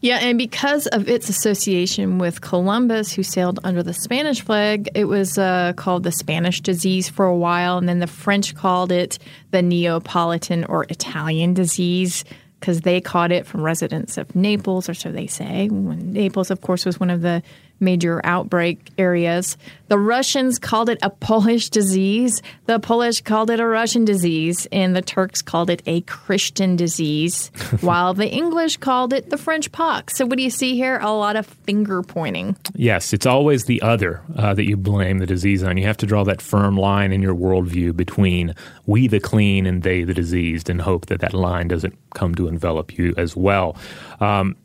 [0.01, 5.05] Yeah, and because of its association with Columbus, who sailed under the Spanish flag, it
[5.05, 9.19] was uh, called the Spanish disease for a while, and then the French called it
[9.51, 12.25] the Neapolitan or Italian disease
[12.59, 15.69] because they caught it from residents of Naples, or so they say.
[15.69, 17.43] Naples, of course, was one of the
[17.81, 19.57] major outbreak areas.
[19.89, 22.43] The Russians called it a Polish disease.
[22.67, 27.49] The Polish called it a Russian disease, and the Turks called it a Christian disease,
[27.81, 30.17] while the English called it the French pox.
[30.17, 30.99] So, what do you see here?
[30.99, 32.57] A lot of finger pointing.
[32.75, 35.77] Yes, it's always the other uh, that you blame the disease on.
[35.77, 38.55] You have to draw that firm line in your worldview between
[38.87, 42.47] we the clean and they the diseased, and hope that that line doesn't come to
[42.47, 43.77] envelop you as well.
[44.21, 44.57] Um,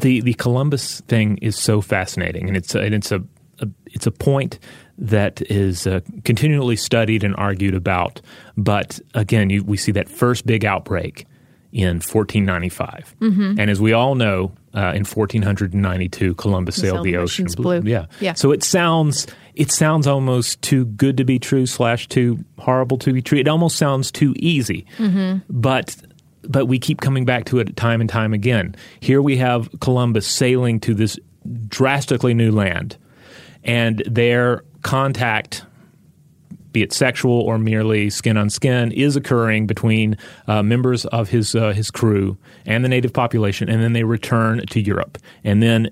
[0.00, 3.22] the the Columbus thing is so fascinating, and it's a, and it's a,
[3.60, 4.58] a it's a point
[4.98, 8.20] that is uh, continually studied and argued about.
[8.56, 11.26] But again, you, we see that first big outbreak
[11.72, 13.58] in 1495, Mm-hmm.
[13.58, 17.56] and as we all know, uh, in 1492, Columbus sailed, sailed the the ocean ocean's
[17.56, 17.82] blue.
[17.84, 18.34] Yeah, Yeah.
[18.34, 23.12] So it sounds it sounds almost too good to be true slash too horrible to
[23.12, 23.38] be true.
[23.38, 25.38] It almost sounds too easy, Mm-hmm.
[25.50, 25.96] but
[26.48, 28.74] but we keep coming back to it time and time again.
[29.00, 31.18] Here we have Columbus sailing to this
[31.68, 32.96] drastically new land,
[33.62, 35.64] and their contact,
[36.72, 40.16] be it sexual or merely skin on skin, is occurring between
[40.46, 42.36] uh, members of his uh, his crew
[42.66, 45.90] and the native population, and then they return to Europe, and then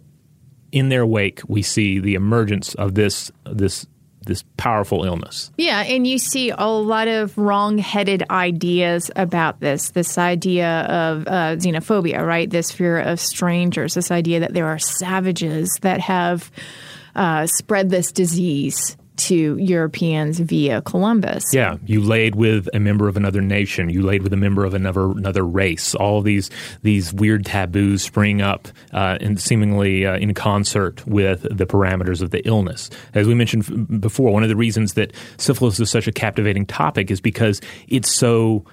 [0.72, 3.86] in their wake we see the emergence of this this
[4.26, 5.50] this powerful illness.
[5.56, 9.90] Yeah, and you see a lot of wrong-headed ideas about this.
[9.90, 12.48] This idea of uh, xenophobia, right?
[12.48, 13.94] This fear of strangers.
[13.94, 16.50] This idea that there are savages that have
[17.14, 21.44] uh, spread this disease to Europeans via Columbus.
[21.52, 23.88] Yeah, you laid with a member of another nation.
[23.88, 25.94] You laid with a member of another another race.
[25.94, 26.50] All these
[26.82, 32.46] these weird taboos spring up uh, seemingly uh, in concert with the parameters of the
[32.46, 32.90] illness.
[33.14, 36.66] As we mentioned f- before, one of the reasons that syphilis is such a captivating
[36.66, 38.64] topic is because it's so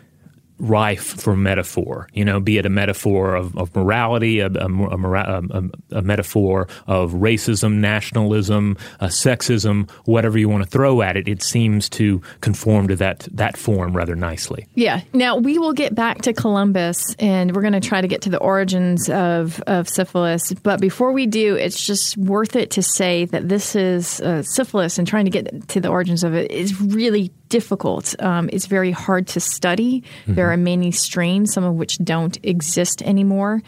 [0.60, 2.08] rife for metaphor.
[2.14, 7.14] You know, be it a metaphor of, of morality, a, a, a, a metaphor of
[7.14, 11.28] racism, nationalism, uh, sexism, whatever you want to throw at it.
[11.28, 14.68] It seems to conform to that that form rather nicely.
[14.76, 15.02] Yeah.
[15.14, 18.30] Now we will get back to Columbus and we're going to try to get to
[18.30, 20.54] the origins of, of syphilis.
[20.54, 24.98] But before we do, it's just worth it to say that this is uh, syphilis
[24.98, 28.16] and trying to get to the origins of it is really difficult.
[28.22, 30.04] Um, it's very hard to study.
[30.28, 33.62] There are many strains, some of which don't exist anymore.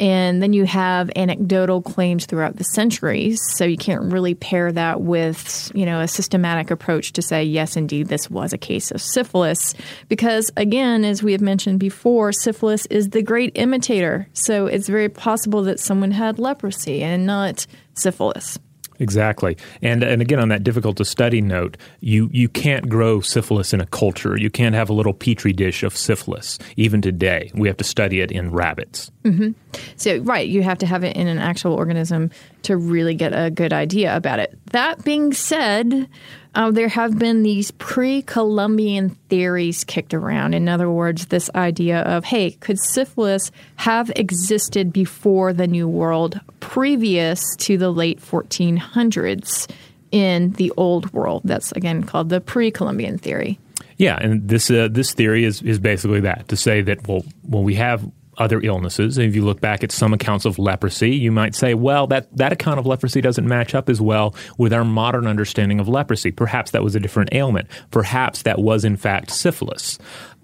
[0.00, 5.00] And then you have anecdotal claims throughout the centuries, so you can't really pair that
[5.00, 9.02] with, you know, a systematic approach to say yes, indeed, this was a case of
[9.02, 9.74] syphilis.
[10.08, 14.28] Because again, as we have mentioned before, syphilis is the great imitator.
[14.34, 18.58] So it's very possible that someone had leprosy and not syphilis.
[19.00, 23.72] Exactly, and and again on that difficult to study note, you you can't grow syphilis
[23.72, 24.36] in a culture.
[24.36, 26.58] You can't have a little petri dish of syphilis.
[26.76, 29.10] Even today, we have to study it in rabbits.
[29.24, 29.50] Mm-hmm.
[29.96, 32.30] So, right, you have to have it in an actual organism
[32.62, 34.58] to really get a good idea about it.
[34.66, 36.08] That being said,
[36.54, 40.54] uh, there have been these pre Columbian theories kicked around.
[40.54, 46.40] In other words, this idea of, hey, could syphilis have existed before the New World,
[46.60, 49.70] previous to the late 1400s
[50.10, 51.42] in the Old World?
[51.44, 53.58] That's again called the pre Columbian theory.
[53.98, 57.64] Yeah, and this uh, this theory is is basically that to say that well, when
[57.64, 61.54] we have other illnesses, if you look back at some accounts of leprosy, you might
[61.54, 65.26] say, well, that that account of leprosy doesn't match up as well with our modern
[65.26, 66.30] understanding of leprosy.
[66.30, 67.68] Perhaps that was a different ailment.
[67.90, 69.98] Perhaps that was in fact syphilis.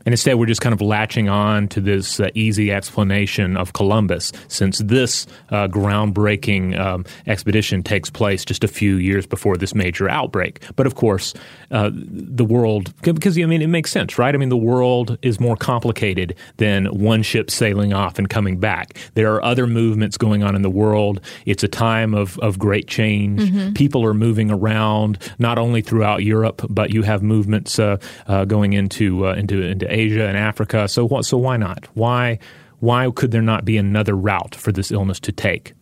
[0.06, 4.32] And instead, we're just kind of latching on to this uh, easy explanation of Columbus,
[4.48, 10.08] since this uh, groundbreaking um, expedition takes place just a few years before this major
[10.08, 10.62] outbreak.
[10.76, 11.34] But of course,
[11.70, 14.34] uh, the world, because I mean, it makes sense, right?
[14.34, 18.98] I mean, the world is more complicated than one ship sailing off and coming back.
[19.14, 21.20] There are other movements going on in the world.
[21.46, 23.74] It's a time of, of great change.
[23.74, 27.96] People are moving around, not only throughout Europe, but you have movements uh,
[28.26, 30.88] uh, going into uh, into into Asia and Africa.
[30.88, 31.24] So what?
[31.24, 31.86] So why not?
[31.94, 32.38] Why
[32.80, 35.72] why could there not be another route for this illness to take?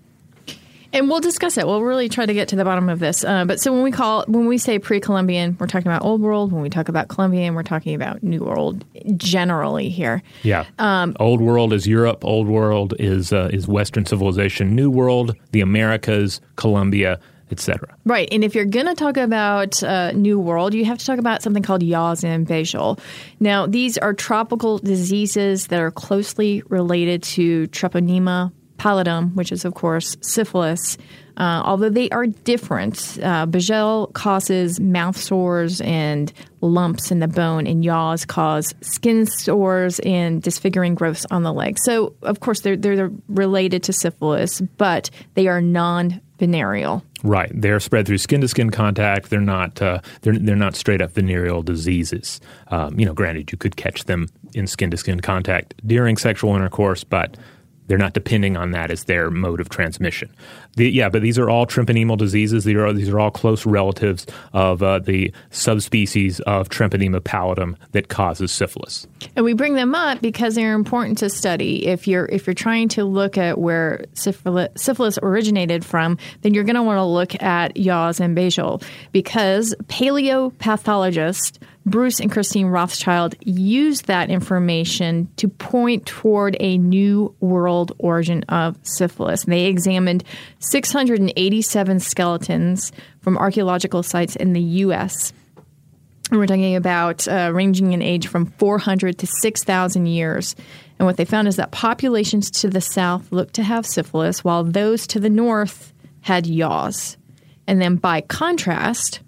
[0.94, 1.66] And we'll discuss it.
[1.66, 3.24] We'll really try to get to the bottom of this.
[3.24, 6.52] Uh, but so when we call when we say pre-Columbian, we're talking about Old World.
[6.52, 8.84] When we talk about Columbian, we're talking about New World
[9.16, 10.22] generally here.
[10.42, 10.66] Yeah.
[11.18, 12.24] old world is Europe.
[12.24, 14.76] Old world is uh, is Western civilization.
[14.76, 17.18] New world, the Americas, Colombia,
[17.52, 17.94] etc.
[18.04, 18.28] Right.
[18.32, 21.42] And if you're going to talk about uh, New World, you have to talk about
[21.42, 22.98] something called and Bejel.
[23.38, 29.74] Now, these are tropical diseases that are closely related to Treponema pallidum, which is, of
[29.74, 30.98] course, syphilis.
[31.36, 37.66] Uh, although they are different, uh, Bejel causes mouth sores and lumps in the bone,
[37.66, 41.78] and yaws cause skin sores and disfiguring growths on the leg.
[41.80, 47.04] So, of course, they're, they're related to syphilis, but they are non venereal.
[47.22, 49.30] Right, they're spread through skin to skin contact.
[49.30, 52.40] They're not uh, they're they're not straight up venereal diseases.
[52.68, 56.56] Um, you know, granted, you could catch them in skin to skin contact during sexual
[56.56, 57.36] intercourse, but
[57.92, 60.34] they're not depending on that as their mode of transmission.
[60.76, 62.64] The, yeah, but these are all treponemal diseases.
[62.64, 68.08] These are these are all close relatives of uh, the subspecies of Treponema pallidum that
[68.08, 69.06] causes syphilis.
[69.36, 71.86] And we bring them up because they're important to study.
[71.86, 76.64] If you're if you're trying to look at where syphilis, syphilis originated from, then you're
[76.64, 78.82] going to want to look at Yaws and Bejel
[79.12, 87.92] because paleopathologists Bruce and Christine Rothschild used that information to point toward a new world
[87.98, 89.44] origin of syphilis.
[89.44, 90.22] They examined
[90.60, 95.32] 687 skeletons from archaeological sites in the U.S.
[96.30, 100.54] And we're talking about uh, ranging in age from 400 to 6,000 years.
[100.98, 104.62] And what they found is that populations to the south looked to have syphilis, while
[104.62, 107.16] those to the north had yaws.
[107.66, 109.20] And then by contrast,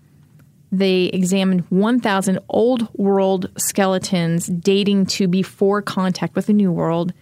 [0.78, 7.12] they examined 1,000 old world skeletons dating to before contact with the New World,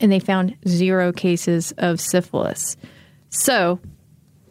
[0.00, 2.76] and they found zero cases of syphilis.
[3.30, 3.80] So,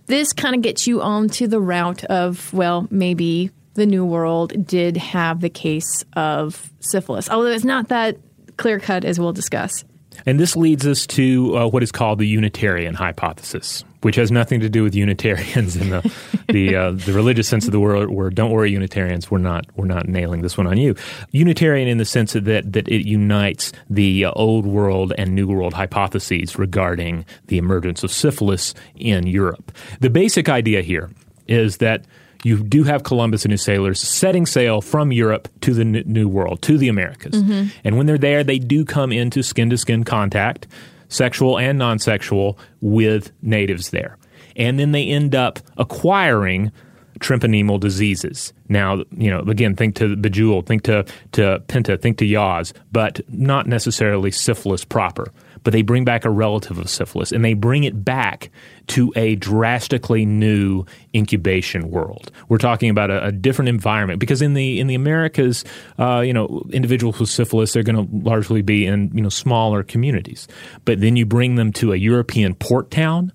[0.07, 4.97] this kind of gets you onto the route of, well, maybe the New World did
[4.97, 8.17] have the case of syphilis, although it's not that
[8.57, 9.85] clear cut, as we'll discuss.
[10.25, 14.59] And this leads us to uh, what is called the Unitarian hypothesis, which has nothing
[14.59, 16.11] to do with Unitarians in the
[16.49, 18.09] the, uh, the religious sense of the word.
[18.09, 20.95] Where don't worry, Unitarians, we're not we're not nailing this one on you.
[21.31, 25.73] Unitarian in the sense that that it unites the uh, old world and new world
[25.73, 29.71] hypotheses regarding the emergence of syphilis in Europe.
[29.99, 31.09] The basic idea here
[31.47, 32.05] is that
[32.43, 36.61] you do have Columbus and his sailors setting sail from Europe to the New World,
[36.63, 37.35] to the Americas.
[37.35, 37.69] Mm-hmm.
[37.83, 40.67] And when they're there, they do come into skin to skin contact,
[41.11, 44.17] sexual and non sexual, with natives there.
[44.55, 46.71] And then they end up acquiring
[47.19, 48.51] treponemal diseases.
[48.67, 53.21] Now, you know, again, think to Bejel, think to, to Pinta, think to Yaws, but
[53.29, 55.31] not necessarily syphilis proper
[55.63, 58.49] but they bring back a relative of syphilis and they bring it back
[58.87, 62.31] to a drastically new incubation world.
[62.49, 65.63] We're talking about a, a different environment because in the in the Americas,
[65.99, 69.83] uh, you know, individuals with syphilis they're going to largely be in you know smaller
[69.83, 70.47] communities,
[70.85, 73.31] but then you bring them to a European port town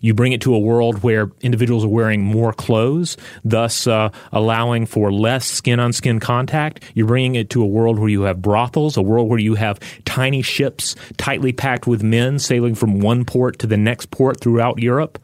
[0.00, 4.86] you bring it to a world where individuals are wearing more clothes, thus uh, allowing
[4.86, 6.84] for less skin on skin contact.
[6.94, 9.78] You're bringing it to a world where you have brothels, a world where you have
[10.04, 14.78] tiny ships tightly packed with men sailing from one port to the next port throughout
[14.78, 15.18] Europe.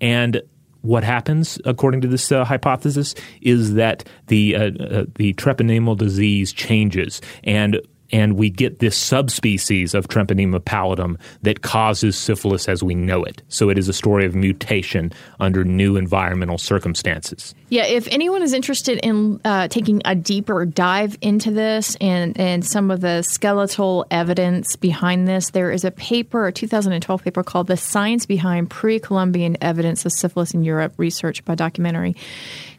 [0.00, 0.42] And
[0.84, 6.52] what happens, according to this uh, hypothesis, is that the uh, uh, the treponemal disease
[6.52, 7.80] changes, and
[8.12, 13.42] and we get this subspecies of Treponema pallidum that causes syphilis as we know it.
[13.48, 17.54] So it is a story of mutation under new environmental circumstances.
[17.70, 22.64] Yeah, if anyone is interested in uh, taking a deeper dive into this and, and
[22.64, 27.66] some of the skeletal evidence behind this, there is a paper, a 2012 paper called
[27.66, 32.14] The Science Behind Pre Columbian Evidence of Syphilis in Europe, research by documentary.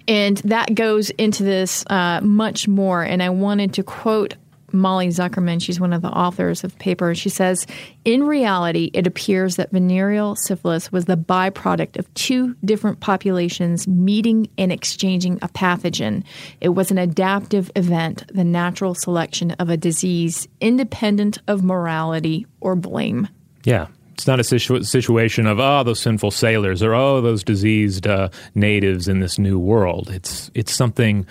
[0.08, 3.04] And that goes into this uh, much more.
[3.04, 4.36] And I wanted to quote
[4.76, 7.16] Molly Zuckerman, she's one of the authors of the paper.
[7.16, 7.66] She says,
[8.04, 14.50] in reality, it appears that venereal syphilis was the byproduct of two different populations meeting
[14.58, 16.24] and exchanging a pathogen.
[16.62, 22.76] It was an adaptive event, the natural selection of a disease, independent of morality or
[22.76, 23.28] blame.
[23.64, 23.88] Yeah.
[24.14, 28.30] It's not a situ- situation of oh those sinful sailors or oh those diseased uh,
[28.54, 30.10] natives in this new world.
[30.10, 31.26] It's it's something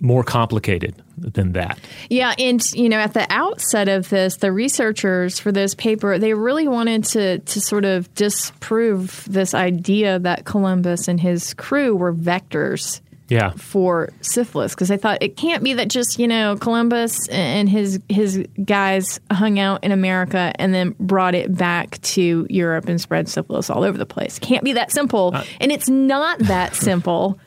[0.00, 1.78] more complicated than that.
[2.08, 6.34] Yeah, and you know, at the outset of this, the researchers for this paper, they
[6.34, 12.12] really wanted to to sort of disprove this idea that Columbus and his crew were
[12.12, 13.00] vectors.
[13.28, 13.50] Yeah.
[13.50, 18.00] For syphilis, because they thought it can't be that just you know Columbus and his
[18.08, 23.28] his guys hung out in America and then brought it back to Europe and spread
[23.28, 24.40] syphilis all over the place.
[24.40, 27.38] Can't be that simple, uh, and it's not that simple.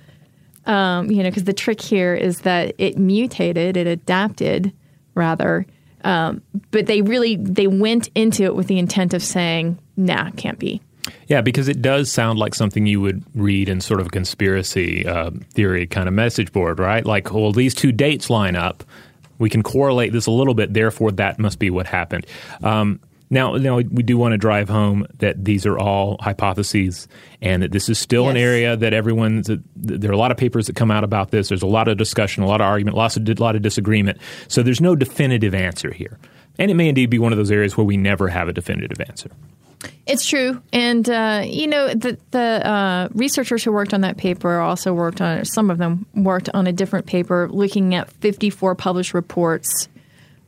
[0.66, 4.72] Um, you know, because the trick here is that it mutated, it adapted
[5.14, 5.66] rather.
[6.04, 6.42] Um,
[6.72, 10.82] but they really they went into it with the intent of saying, "Nah, can't be."
[11.28, 15.06] Yeah, because it does sound like something you would read in sort of a conspiracy
[15.06, 17.06] uh, theory kind of message board, right?
[17.06, 18.84] Like, well, these two dates line up.
[19.40, 22.26] We can correlate this a little bit, therefore, that must be what happened.
[22.62, 23.00] Um,
[23.34, 27.08] now, now, we do want to drive home that these are all hypotheses,
[27.42, 28.32] and that this is still yes.
[28.32, 29.50] an area that everyone's.
[29.76, 31.50] There are a lot of papers that come out about this.
[31.50, 34.20] There's a lot of discussion, a lot of argument, lots of a lot of disagreement.
[34.48, 36.18] So there's no definitive answer here,
[36.58, 39.02] and it may indeed be one of those areas where we never have a definitive
[39.02, 39.32] answer.
[40.06, 44.60] It's true, and uh, you know the the uh, researchers who worked on that paper
[44.60, 49.14] also worked on some of them worked on a different paper looking at 54 published
[49.14, 49.90] reports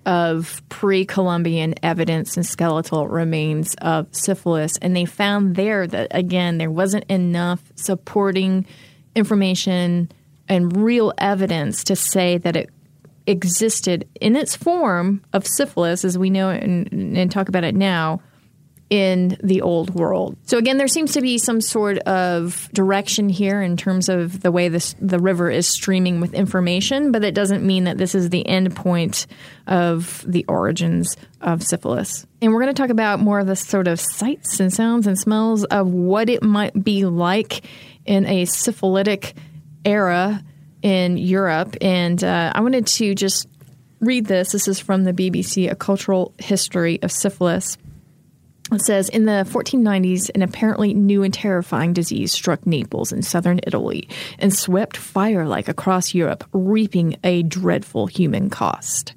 [0.05, 6.71] of pre-Columbian evidence and skeletal remains of syphilis, and they found there that again there
[6.71, 8.65] wasn't enough supporting
[9.15, 10.11] information
[10.47, 12.69] and real evidence to say that it
[13.27, 17.73] existed in its form of syphilis as we know it and, and talk about it
[17.73, 18.21] now
[18.95, 20.37] in the old world.
[20.45, 24.53] So again, there seems to be some sort of direction here in terms of the
[24.53, 28.29] way this the river is streaming with information, but it doesn't mean that this is
[28.29, 29.27] the end point
[29.67, 32.25] of the origins of syphilis.
[32.41, 35.19] And we're going to talk about more of the sort of sights and sounds and
[35.19, 37.65] smells of what it might be like
[38.05, 39.33] in a syphilitic
[39.83, 40.41] era
[40.81, 41.75] in Europe.
[41.81, 43.49] And uh, I wanted to just
[43.99, 44.53] read this.
[44.53, 47.77] This is from the BBC, A Cultural History of Syphilis.
[48.71, 53.59] It says in the 1490s, an apparently new and terrifying disease struck Naples in southern
[53.61, 54.09] Italy
[54.39, 59.13] and swept fire like across Europe, reaping a dreadful human cost.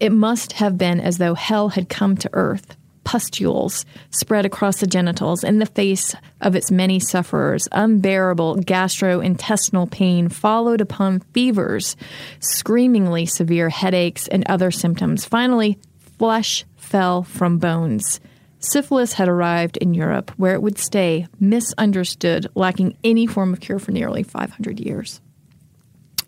[0.00, 2.74] It must have been as though hell had come to earth.
[3.04, 7.68] Pustules spread across the genitals in the face of its many sufferers.
[7.72, 11.96] Unbearable gastrointestinal pain followed upon fevers,
[12.40, 15.26] screamingly severe headaches, and other symptoms.
[15.26, 15.78] Finally,
[16.18, 18.20] flesh fell from bones.
[18.58, 23.78] Syphilis had arrived in Europe, where it would stay misunderstood, lacking any form of cure
[23.78, 25.20] for nearly 500 years.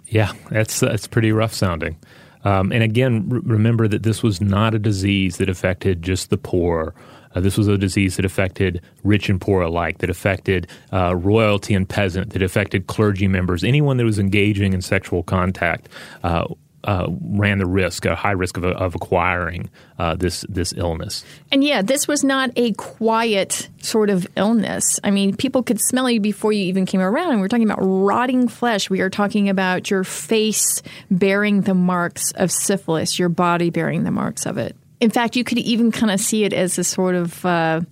[0.07, 1.97] Yeah, that's that's pretty rough sounding.
[2.45, 6.39] Um, and again, r- remember that this was not a disease that affected just the
[6.39, 6.95] poor.
[7.35, 11.74] Uh, this was a disease that affected rich and poor alike, that affected uh, royalty
[11.74, 15.89] and peasant, that affected clergy members, anyone that was engaging in sexual contact.
[16.22, 16.47] Uh,
[16.89, 19.68] uh, ran the risk, a high risk of, of acquiring
[19.99, 21.22] uh, this this illness.
[21.53, 24.99] And yeah, this was not a quiet sort of illness.
[25.05, 27.32] I mean, people could smell you before you even came around.
[27.32, 28.89] And we're talking about rotting flesh.
[28.89, 34.11] We are talking about your face bearing the marks of syphilis, your body bearing the
[34.11, 34.74] marks of it.
[34.99, 37.82] In fact, you could even kind of see it as a sort of uh,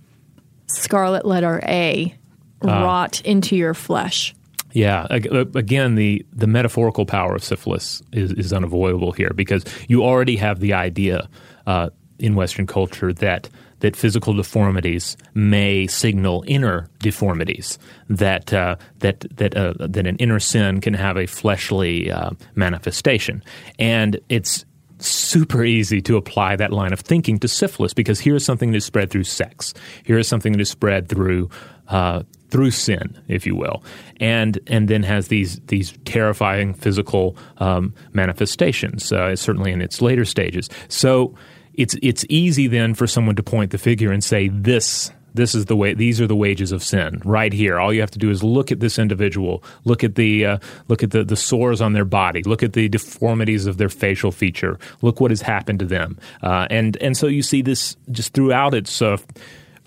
[0.69, 2.15] scarlet letter A
[2.63, 2.67] uh.
[2.67, 4.35] rot into your flesh.
[4.77, 10.05] Yeah, uh, again, the, the metaphorical power of syphilis is, is unavoidable here because you
[10.05, 11.31] already have the idea
[11.67, 13.49] uh, in Western culture that
[13.81, 17.79] that physical deformities may signal inner deformities.
[18.11, 23.43] That uh, that that uh, that an inner sin can have a fleshly uh, manifestation,
[23.79, 24.67] and it's
[24.99, 28.85] super easy to apply that line of thinking to syphilis because here's something that is
[28.85, 29.75] spread through sex.
[30.05, 31.51] Here is something that is spread through
[31.89, 33.83] uh, through sin, if you will,
[34.21, 39.13] and and then has these these terrifying physical um, manifestations.
[39.13, 40.69] Uh, certainly in its later stages.
[40.89, 41.35] So
[41.75, 45.11] it's it's easy then for someone to point the figure and say this.
[45.35, 45.93] This is the way.
[45.93, 47.79] These are the wages of sin, right here.
[47.79, 50.59] All you have to do is look at this individual, look at the uh,
[50.89, 54.33] look at the, the sores on their body, look at the deformities of their facial
[54.33, 58.33] feature, look what has happened to them, uh, and and so you see this just
[58.33, 59.19] throughout its uh,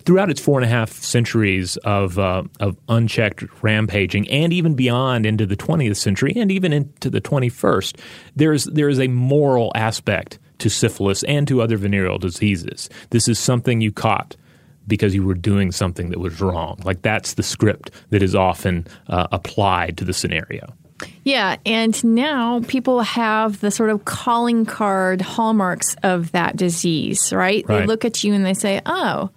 [0.04, 5.26] throughout its four and a half centuries of uh, of unchecked rampaging, and even beyond
[5.26, 7.98] into the 20th century, and even into the 21st,
[8.36, 12.88] there's there is a moral aspect to syphilis and to other venereal diseases.
[13.10, 14.36] This is something you caught
[14.86, 16.78] because you were doing something that was wrong.
[16.84, 20.74] Like that's the script that is often uh, applied to the scenario.
[21.24, 27.64] Yeah, and now people have the sort of calling card hallmarks of that disease, right?
[27.66, 27.80] right?
[27.80, 29.30] They look at you and they say, "Oh,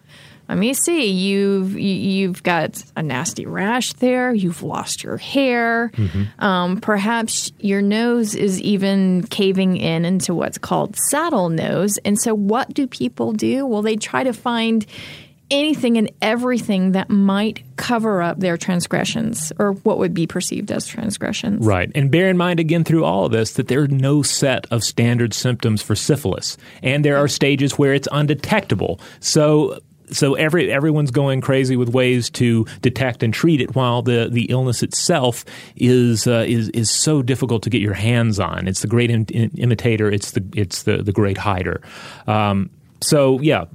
[0.50, 1.10] let me see.
[1.10, 4.34] You've you've got a nasty rash there.
[4.34, 5.90] You've lost your hair.
[5.96, 6.44] Mm-hmm.
[6.44, 11.98] Um, perhaps your nose is even caving in into what's called saddle nose.
[12.04, 13.66] And so, what do people do?
[13.66, 14.86] Well, they try to find
[15.50, 20.88] anything and everything that might cover up their transgressions or what would be perceived as
[20.88, 21.66] transgressions.
[21.66, 21.92] Right.
[21.94, 24.84] And bear in mind again through all of this that there are no set of
[24.84, 26.58] standard symptoms for syphilis.
[26.82, 29.00] And there are stages where it's undetectable.
[29.20, 29.80] So
[30.14, 34.46] so every everyone's going crazy with ways to detect and treat it, while the, the
[34.46, 35.44] illness itself
[35.76, 38.68] is uh, is is so difficult to get your hands on.
[38.68, 40.10] It's the great imitator.
[40.10, 41.82] It's the it's the the great hider.
[42.28, 42.70] Um,
[43.02, 43.66] so yeah,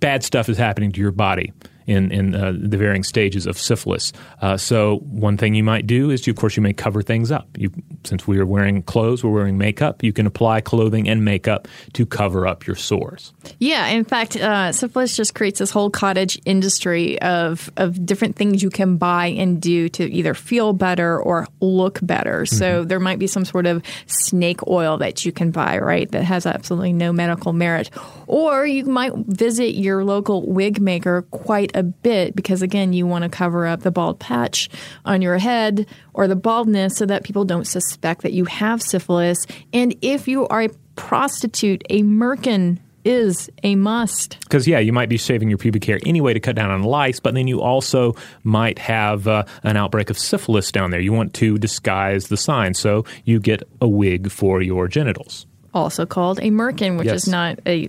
[0.00, 1.52] bad stuff is happening to your body,
[1.86, 4.12] in in uh, the varying stages of syphilis.
[4.42, 7.30] Uh, so one thing you might do is, you, of course, you may cover things
[7.30, 7.48] up.
[7.56, 7.70] You,
[8.04, 10.02] since we are wearing clothes, we're wearing makeup.
[10.02, 13.32] You can apply clothing and makeup to cover up your sores.
[13.58, 18.62] Yeah, in fact, uh, syphilis just creates this whole cottage industry of of different things
[18.62, 22.42] you can buy and do to either feel better or look better.
[22.42, 22.56] Mm-hmm.
[22.56, 26.10] So there might be some sort of snake oil that you can buy, right?
[26.10, 27.90] That has absolutely no medical merit,
[28.26, 33.22] or you might visit your local wig maker quite a bit because again, you want
[33.22, 34.68] to cover up the bald patch
[35.04, 39.46] on your head or the baldness so that people don't suspect that you have syphilis.
[39.72, 44.40] And if you are a prostitute, a merkin is a must.
[44.40, 47.20] Because, yeah, you might be shaving your pubic hair anyway to cut down on lice,
[47.20, 50.98] but then you also might have uh, an outbreak of syphilis down there.
[50.98, 55.46] You want to disguise the sign, so you get a wig for your genitals.
[55.72, 57.22] Also called a merkin, which yes.
[57.22, 57.88] is not a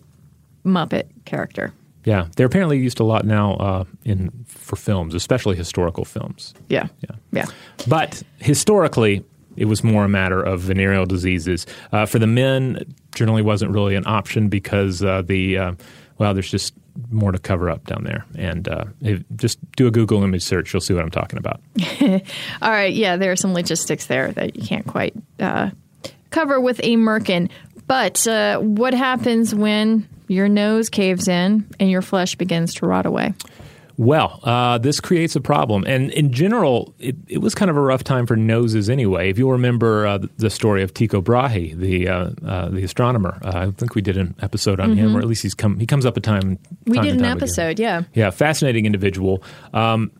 [0.63, 1.73] Muppet character.
[2.07, 6.53] Yeah, they're apparently used a lot now uh, in for films, especially historical films.
[6.69, 7.45] Yeah, yeah, yeah.
[7.85, 9.25] But historically,
[9.57, 11.65] it was more a matter of venereal diseases.
[11.91, 15.71] Uh, for the men, generally wasn't really an option because uh, the uh,
[16.17, 16.73] well, there's just
[17.11, 18.25] more to cover up down there.
[18.37, 18.85] And uh,
[19.35, 21.59] just do a Google image search; you'll see what I'm talking about.
[22.61, 25.71] All right, yeah, there are some logistics there that you can't quite uh,
[26.29, 27.49] cover with a merkin.
[27.85, 33.05] But uh, what happens when your nose caves in and your flesh begins to rot
[33.05, 33.33] away?
[33.97, 35.83] Well, uh, this creates a problem.
[35.87, 39.31] And in general, it, it, was kind of a rough time for noses anyway.
[39.31, 43.51] If you'll remember uh, the story of Tycho Brahe, the uh, uh the astronomer, uh,
[43.55, 44.99] I think we did an episode on mm-hmm.
[44.99, 46.59] him, or at least he's come he comes up a time.
[46.85, 48.03] We time did an episode, yeah.
[48.13, 49.41] Yeah, fascinating individual.
[49.73, 50.11] Um,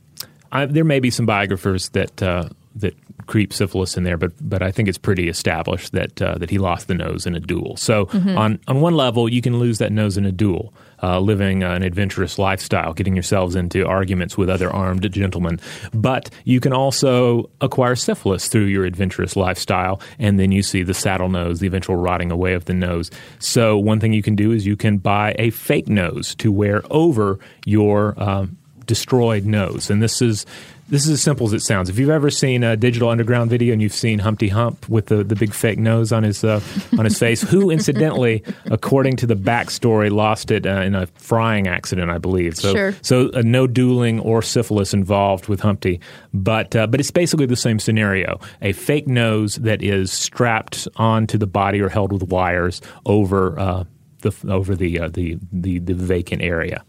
[0.52, 2.96] I, there may be some biographers that uh, that
[3.28, 6.58] creep syphilis in there, but but I think it's pretty established that uh, that he
[6.58, 7.78] lost the nose in a duel.
[7.78, 8.38] So mm-hmm.
[8.38, 10.74] on on one level, you can lose that nose in a duel
[11.04, 15.60] uh, living an adventurous lifestyle, getting yourselves into arguments with other armed gentlemen.
[15.94, 20.94] But you can also acquire syphilis through your adventurous lifestyle, and then you see the
[20.94, 23.12] saddle nose, the eventual rotting away of the nose.
[23.40, 26.82] So, one thing you can do is you can buy a fake nose to wear
[26.90, 29.90] over your um, destroyed nose.
[29.90, 30.46] And this is
[30.90, 31.90] this is as simple as it sounds.
[31.90, 35.24] If you've ever seen a Digital Underground video and you've seen Humpty Hump with the,
[35.24, 36.62] the big fake nose on his uh,
[36.98, 41.68] on his face, who incidentally, according to the backstory, lost it uh, in a frying
[41.68, 42.56] accident, I believe.
[42.56, 42.96] So, sure.
[43.02, 46.00] so uh, no dueling or syphilis involved with Humpty,
[46.34, 51.38] but uh, but it's basically the same scenario: a fake nose that is strapped onto
[51.38, 53.84] the body or held with wires over uh,
[54.22, 56.84] the over the, uh, the the the vacant area.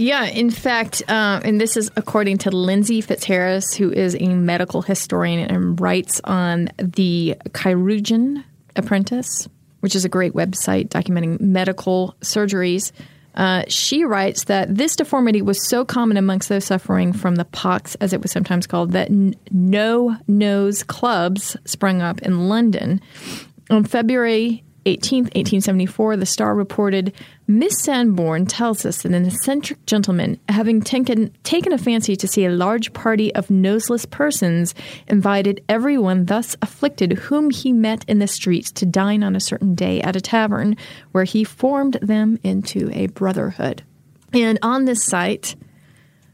[0.00, 4.80] Yeah, in fact, uh, and this is according to Lindsey Fitzharris, who is a medical
[4.80, 8.44] historian and writes on the Chirurgeon
[8.76, 9.48] Apprentice,
[9.80, 12.92] which is a great website documenting medical surgeries.
[13.34, 17.96] Uh, she writes that this deformity was so common amongst those suffering from the pox,
[17.96, 23.00] as it was sometimes called, that n- no nose clubs sprung up in London.
[23.68, 24.62] On February
[24.96, 27.12] 18th, 1874, the Star reported
[27.46, 32.44] Miss Sanborn tells us that an eccentric gentleman, having taken, taken a fancy to see
[32.44, 34.74] a large party of noseless persons,
[35.06, 39.74] invited everyone thus afflicted whom he met in the streets to dine on a certain
[39.74, 40.76] day at a tavern,
[41.12, 43.82] where he formed them into a brotherhood.
[44.32, 45.54] And on this site,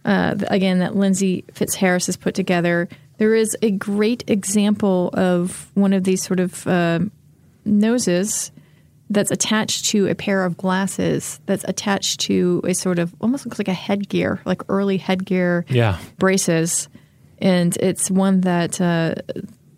[0.04, 2.88] uh, again, that Lindsey Fitzharris has put together,
[3.18, 7.00] there is a great example of one of these sort of uh,
[7.64, 8.52] noses
[9.10, 13.58] that's attached to a pair of glasses that's attached to a sort of almost looks
[13.58, 15.98] like a headgear, like early headgear yeah.
[16.18, 16.88] braces,
[17.38, 19.14] and it's one that, uh,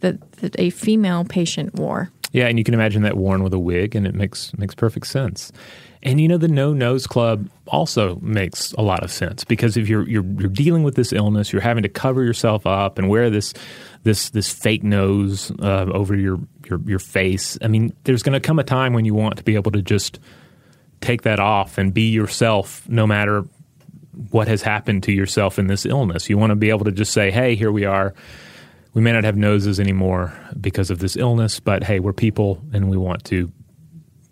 [0.01, 2.11] that that a female patient wore.
[2.33, 5.07] Yeah, and you can imagine that worn with a wig, and it makes makes perfect
[5.07, 5.53] sense.
[6.03, 9.89] And you know, the No Nose Club also makes a lot of sense because if
[9.89, 13.31] you're, you're you're dealing with this illness, you're having to cover yourself up and wear
[13.31, 13.55] this
[14.05, 17.59] this this fake nose uh, over your, your your face.
[17.63, 19.83] I mean, there's going to come a time when you want to be able to
[19.83, 20.19] just
[21.01, 23.45] take that off and be yourself, no matter
[24.31, 26.31] what has happened to yourself in this illness.
[26.31, 28.15] You want to be able to just say, "Hey, here we are."
[28.95, 32.89] We may not have noses anymore because of this illness, but hey, we're people and
[32.89, 33.53] we want to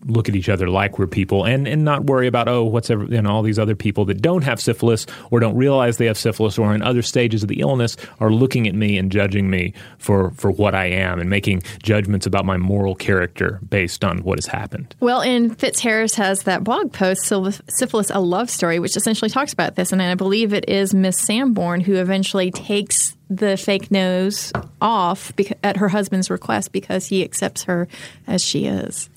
[0.07, 3.05] look at each other like we're people and, and not worry about, oh, what's ever,
[3.05, 6.19] you know, all these other people that don't have syphilis or don't realize they have
[6.19, 9.73] syphilis or in other stages of the illness are looking at me and judging me
[9.99, 14.39] for, for what I am and making judgments about my moral character based on what
[14.39, 14.95] has happened.
[15.01, 19.77] Well, and Fitzharris has that blog post, Syphilis, a Love Story, which essentially talks about
[19.77, 19.93] this.
[19.93, 25.33] And I believe it is Miss Sanborn who eventually takes the fake nose off
[25.63, 27.89] at her husband's request because he accepts her
[28.27, 29.09] as she is.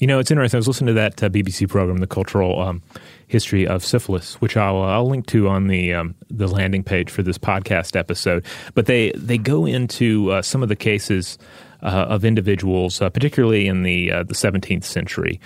[0.00, 0.56] You know, it's interesting.
[0.56, 2.82] I was listening to that uh, BBC program, The Cultural um,
[3.26, 7.22] history of syphilis, which I'll, I'll link to on the um, the landing page for
[7.22, 8.46] this podcast episode.
[8.72, 11.36] But they they go into uh, some of the cases
[11.82, 15.38] uh, of individuals, uh, particularly in the uh, the 17th century,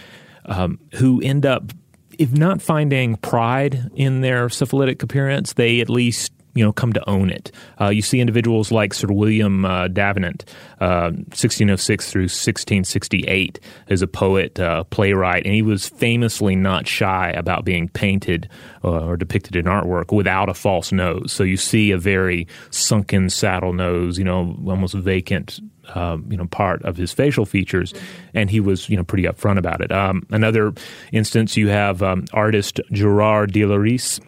[0.44, 1.72] um, who end up,
[2.16, 7.08] if not finding pride in their syphilitic appearance, they at least you know come to
[7.08, 7.50] own it.
[7.80, 10.44] Uh, you see individuals like Sir William uh, Davenant,
[10.80, 17.30] uh, 1606 through 1668, as a poet, uh, playwright, and he was famously not shy
[17.30, 18.48] about being painted
[18.84, 21.32] uh, or depicted in artwork without a false nose.
[21.32, 25.60] So you see a very sunken saddle nose, you know, almost vacant.
[25.94, 27.92] Um, you know, part of his facial features,
[28.32, 29.92] and he was, you know, pretty upfront about it.
[29.92, 30.72] Um, another
[31.12, 34.18] instance, you have um, artist Gerard de Lairesse,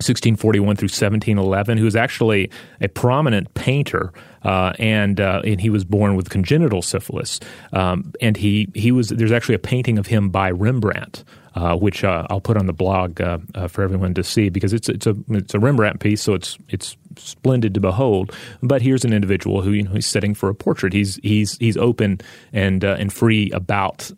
[0.00, 4.12] 1641 through 1711, who was actually a prominent painter,
[4.44, 7.38] uh, and uh, and he was born with congenital syphilis.
[7.74, 11.22] Um, and he he was there's actually a painting of him by Rembrandt,
[11.54, 14.72] uh, which uh, I'll put on the blog uh, uh, for everyone to see because
[14.72, 18.34] it's it's a it's a Rembrandt piece, so it's it's splendid to behold.
[18.62, 20.94] But here's an individual who you know he's setting for a portrait.
[20.94, 22.22] He's he's he's open
[22.54, 24.10] and and free about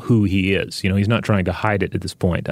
[0.00, 0.82] who he is.
[0.82, 2.48] You know, he's not trying to hide it at this point.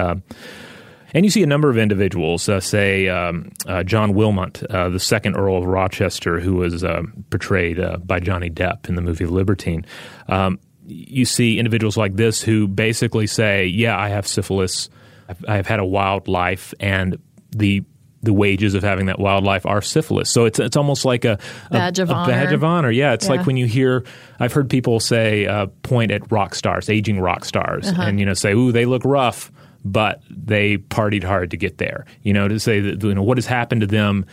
[1.15, 5.01] And you see a number of individuals, uh, say um, uh, John Wilmot, uh, the
[5.01, 9.27] second Earl of Rochester, who was uh, portrayed uh, by Johnny Depp in the movie
[9.27, 9.85] Libertine.
[10.29, 14.89] Um, you see individuals like this who basically say, "Yeah, I have syphilis.
[15.29, 17.19] I've, I've had a wild life, and
[17.51, 17.85] the
[18.23, 20.31] the wages of having that wild life are syphilis.
[20.31, 21.39] So it's it's almost like a,
[21.69, 22.33] a badge of a honor.
[22.33, 22.91] badge of honor.
[22.91, 23.33] Yeah, it's Yeah.
[23.37, 24.05] like when you hear
[24.39, 28.03] I've heard people say uh, point at rock stars, aging rock stars, Uh-huh.
[28.03, 29.51] and you know say, "Ooh, they look rough."
[29.85, 32.05] But they partied hard to get there.
[32.23, 34.27] You know, to say that you know what has happened to them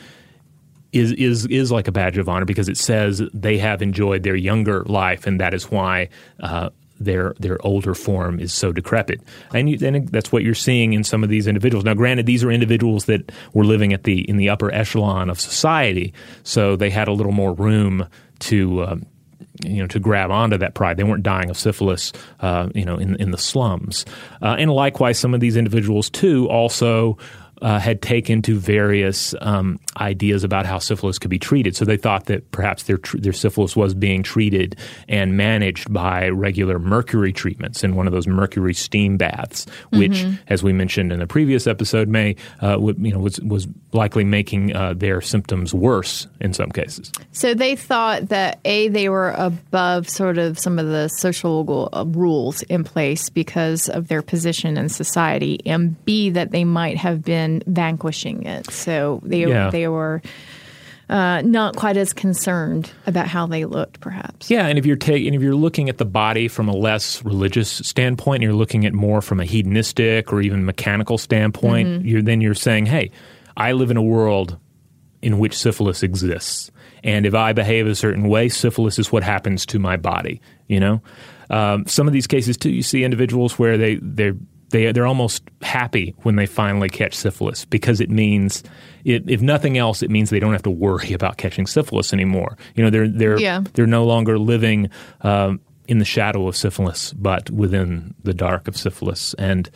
[0.92, 4.36] is is is like a badge of honor because it says they have enjoyed their
[4.36, 6.70] younger life, and that is why uh,
[7.00, 9.22] their their older form is so decrepit.
[9.54, 11.86] And, you, and that's what you're seeing in some of these individuals.
[11.86, 15.40] Now, granted, these are individuals that were living at the in the upper echelon of
[15.40, 18.08] society, so they had a little more room
[18.40, 18.84] to.
[18.84, 19.06] Um,
[19.64, 22.98] you know, to grab onto that pride, they weren't dying of syphilis, uh, you know,
[22.98, 24.06] in in the slums,
[24.42, 27.18] uh, and likewise, some of these individuals too also
[27.62, 31.76] uh, had taken to various um, ideas about how syphilis could be treated.
[31.76, 34.76] So they thought that perhaps their tr- their syphilis was being treated
[35.08, 40.62] and managed by regular mercury treatments in one of those mercury steam baths, which, as
[40.62, 44.76] we mentioned in the previous episode, may uh, would, you know was was likely making
[44.76, 47.12] uh, their symptoms worse in some cases.
[47.32, 52.06] So they thought that A, they were above sort of some of the social uh,
[52.06, 57.24] rules in place because of their position in society, and B, that they might have
[57.24, 58.72] been vanquishing it.
[58.72, 59.70] So they, Yeah.
[59.70, 60.22] they were
[61.10, 64.52] uh, not quite as concerned about how they looked, perhaps.
[64.52, 67.70] Yeah, and if you're taking, if you're looking at the body from a less religious
[67.70, 72.42] standpoint, and you're looking at more from a hedonistic or even mechanical standpoint, you're then
[72.42, 73.10] you're saying, hey,
[73.56, 74.58] I live in a world
[75.22, 76.72] in which syphilis exists,
[77.06, 80.42] and if I behave a certain way, syphilis is what happens to my body.
[80.68, 81.02] You know,
[81.50, 84.34] um, some of these cases too, you see individuals where they they
[84.70, 88.64] they they're almost happy when they finally catch syphilis because it means,
[89.06, 92.58] it, if nothing else, it means they don't have to worry about catching syphilis anymore.
[92.76, 93.64] You know, they're they're Yeah.
[93.74, 94.90] they're no longer living
[95.22, 99.70] um, in the shadow of syphilis, but within the dark of syphilis, and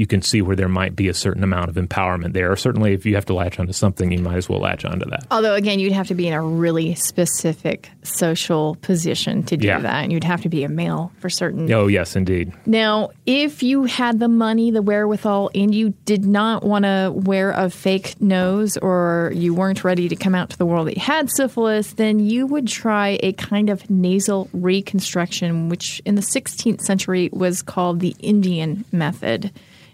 [0.00, 2.56] you can see where there might be a certain amount of empowerment there.
[2.56, 5.26] Certainly, if you have to latch onto something, you might as well latch onto that.
[5.30, 9.78] Although, again, you'd have to be in a really specific social position to do Yeah.
[9.80, 11.70] that, and you'd have to be a male for certain.
[11.70, 12.50] Oh, yes, indeed.
[12.64, 17.50] Now, if you had the money, the wherewithal, and you did not want to wear
[17.50, 21.02] a fake nose or you weren't ready to come out to the world that you
[21.02, 26.80] had syphilis, then you would try a kind of nasal reconstruction, which in the 16th
[26.80, 29.50] century was called the Indian method.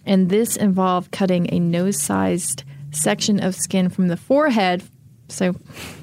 [0.06, 4.82] And this involved cutting a nose sized section of skin from the forehead.
[5.28, 5.56] So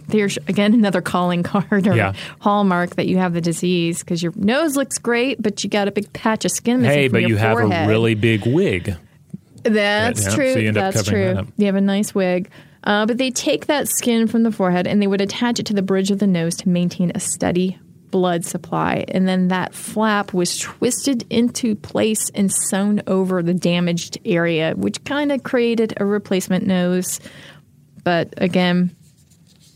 [0.10, 2.14] there's again another calling card or Yeah.
[2.40, 5.92] hallmark that you have the disease because your nose looks great, but you got a
[5.92, 8.96] big patch of skin missing Hey, from but your you have a really big wig.
[9.64, 10.46] That's Yeah, so true.
[10.56, 11.34] end That's true.
[11.36, 11.46] that.
[11.58, 12.50] You have a nice wig.
[12.84, 15.74] Uh, but they take that skin from the forehead and they would attach it to
[15.74, 17.78] the bridge of the nose to maintain a steady
[18.14, 19.06] blood supply.
[19.08, 25.04] And then that flap was twisted into place and sewn over the damaged area, which
[25.04, 27.20] kind of created a replacement nose.
[28.04, 28.96] But again,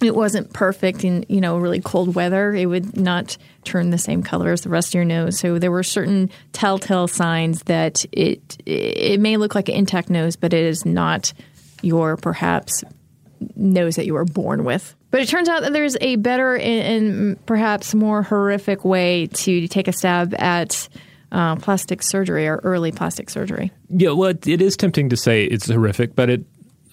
[0.03, 4.21] it wasn't perfect in you know really cold weather it would not turn the same
[4.21, 8.61] color as the rest of your nose so there were certain telltale signs that it
[8.67, 11.33] it may look like an intact nose but it is not
[11.81, 12.83] your perhaps
[13.55, 17.43] nose that you were born with but it turns out that there's a better and,
[17.45, 20.89] perhaps more horrific way to take a stab at
[21.31, 23.71] uh, plastic surgery or early plastic surgery.
[23.89, 26.45] Yeah, well, it, it is tempting to say it's horrific, but it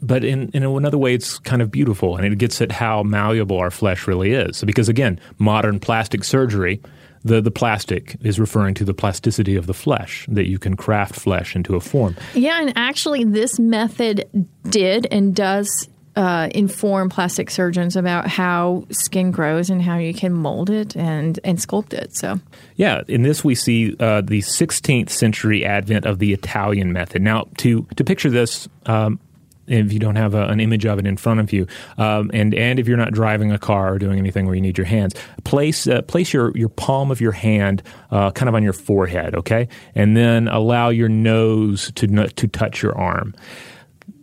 [0.03, 3.57] but in, in another way, it's kind of beautiful, and it gets at how malleable
[3.57, 4.63] our flesh really is.
[4.65, 6.83] Because again, modern plastic surgery,
[7.25, 11.15] the, the plastic is referring to the plasticity of the flesh, that you can craft
[11.15, 12.17] flesh into a form.
[12.35, 14.29] Yeah, and actually, this method
[14.69, 20.33] did and does uh, inform plastic surgeons about how skin grows and how you can
[20.33, 22.15] mold it and, and sculpt it.
[22.15, 22.41] So,
[22.77, 27.23] yeah, in this we see uh, the 16th century advent of the Italian method.
[27.23, 28.69] Now, to to picture this.
[28.87, 29.19] Um,
[29.67, 32.55] if you don't have a, an image of it in front of you, um, and
[32.55, 35.15] and if you're not driving a car or doing anything where you need your hands,
[35.45, 39.35] place uh, place your your palm of your hand uh, kind of on your forehead,
[39.35, 43.35] okay, and then allow your nose to to touch your arm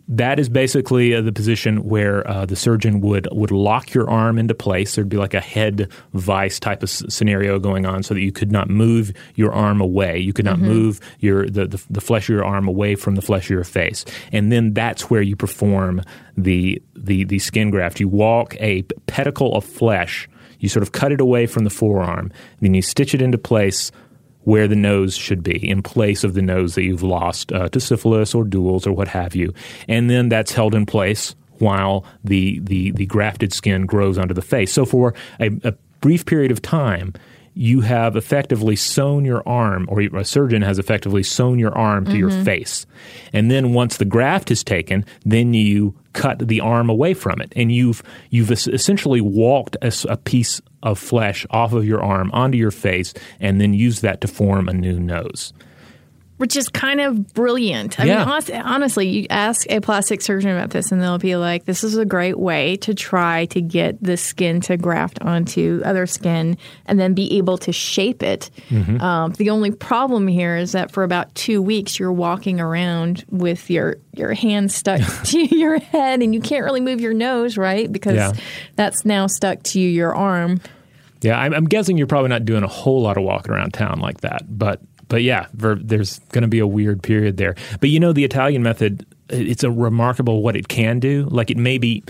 [0.08, 4.38] that is basically uh, the position where uh, the surgeon would would lock your arm
[4.38, 4.94] into place.
[4.94, 8.32] There'd be like a head vice type of s- scenario going on, so that you
[8.32, 10.18] could not move your arm away.
[10.18, 10.68] You could not mm-hmm.
[10.68, 13.64] move your the, the, the flesh of your arm away from the flesh of your
[13.64, 14.04] face.
[14.32, 16.02] And then that's where you perform
[16.36, 18.00] the the the skin graft.
[18.00, 20.28] You walk a pedicle of flesh.
[20.58, 22.30] You sort of cut it away from the forearm,
[22.60, 23.90] then you stitch it into place
[24.44, 27.80] where the nose should be in place of the nose that you've lost uh, to
[27.80, 29.52] syphilis or duels or what have you.
[29.88, 34.42] And then that's held in place while the, the, the grafted skin grows onto the
[34.42, 34.72] face.
[34.72, 37.14] So for a, a brief period of time,
[37.54, 42.12] you have effectively sewn your arm, or a surgeon has effectively sewn your arm to
[42.12, 42.18] mm-hmm.
[42.18, 42.86] your face.
[43.32, 47.52] And then once the graft is taken, then you cut the arm away from it,
[47.54, 52.58] and you've you've essentially walked a, a piece of flesh off of your arm onto
[52.58, 55.52] your face, and then use that to form a new nose
[56.42, 58.00] which is kind of brilliant.
[58.00, 58.24] I yeah.
[58.24, 61.96] mean, honestly, you ask a plastic surgeon about this, and they'll be like, "This is
[61.96, 66.98] a great way to try to get the skin to graft onto other skin, and
[66.98, 69.00] then be able to shape it." Mm-hmm.
[69.00, 73.70] Um, the only problem here is that for about two weeks, you're walking around with
[73.70, 77.90] your your hand stuck to your head, and you can't really move your nose, right?
[77.90, 78.32] Because yeah.
[78.74, 80.60] that's now stuck to your arm.
[81.20, 84.00] Yeah, I'm, I'm guessing you're probably not doing a whole lot of walking around town
[84.00, 84.80] like that, but
[85.12, 87.54] but yeah, there's going to be a weird period there.
[87.80, 91.28] But you know, the Italian method, it's a remarkable what it can do.
[91.30, 92.02] Like it may be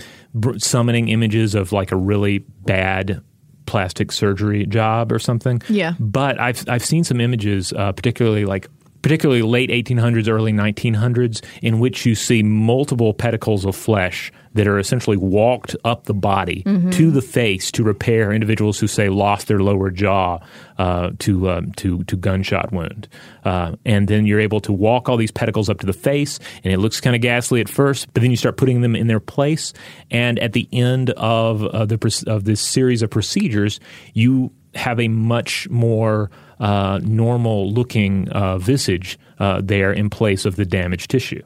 [0.57, 3.21] summoning images of like a really bad
[3.65, 5.61] plastic surgery job or something.
[5.67, 5.95] Yeah.
[5.99, 8.69] But I've I've seen some images, uh, particularly like
[9.01, 14.79] particularly late 1800s, early 1900s, in which you see multiple pedicles of flesh that are
[14.79, 16.89] essentially walked up the body mm-hmm.
[16.91, 20.39] to the face to repair individuals who say lost their lower jaw
[20.77, 23.07] uh, to um, to to gunshot wound,
[23.45, 26.73] uh, and then you're able to walk all these pedicles up to the face, and
[26.73, 29.19] it looks kind of ghastly at first, but then you start putting them in their
[29.19, 29.73] place,
[30.09, 33.79] and at the end of uh, the of this series of procedures,
[34.13, 40.55] you have a much more uh, normal looking uh, visage uh, there in place of
[40.55, 41.41] the damaged tissue.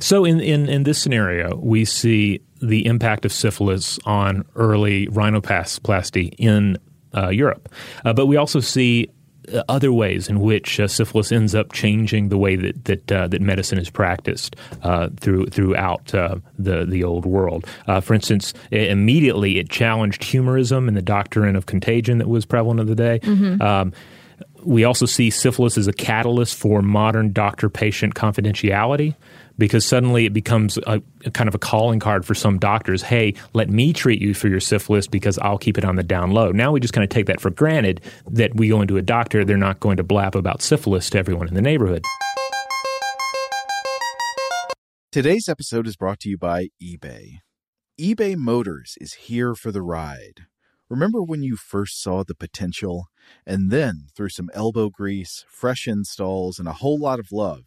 [0.00, 6.34] So, in, in, in this scenario, we see the impact of syphilis on early rhinoplasty
[6.38, 6.78] in
[7.14, 7.68] uh, Europe.
[8.04, 9.10] Uh, but we also see
[9.52, 13.26] uh, other ways in which uh, syphilis ends up changing the way that that, uh,
[13.26, 17.66] that medicine is practiced uh, through throughout the the old world.
[18.02, 22.86] for instance, immediately it challenged humorism and the doctrine of contagion that was prevalent of
[22.86, 23.18] the day.
[23.20, 23.60] Mm-hmm.
[23.60, 23.92] Um,
[24.64, 29.16] we also see syphilis as a catalyst for modern doctor patient confidentiality
[29.62, 33.00] because suddenly it becomes a, a, kind of a calling card for some doctors.
[33.00, 36.32] Hey, let me treat you for your syphilis because I'll keep it on the down
[36.32, 36.50] low.
[36.50, 39.44] Now we just kind of take that for granted that we go into a doctor,
[39.44, 42.04] they're not going to blab about syphilis to everyone in the neighborhood.
[45.12, 47.36] Today's episode is brought to you by eBay.
[48.00, 50.46] eBay Motors is here for the ride.
[50.90, 53.06] Remember when you first saw the potential?
[53.46, 57.66] And then, through some elbow grease, fresh installs, and a whole lot of love,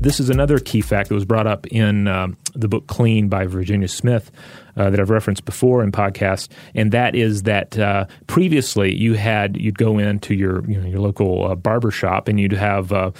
[0.00, 3.46] This is another key fact that was brought up in um, the book Clean by
[3.46, 4.30] Virginia Smith
[4.76, 9.56] uh, that I've referenced before in podcasts, and that is that uh, previously you had
[9.56, 13.12] you'd go into your you know, your local uh, barber shop and you'd have uh,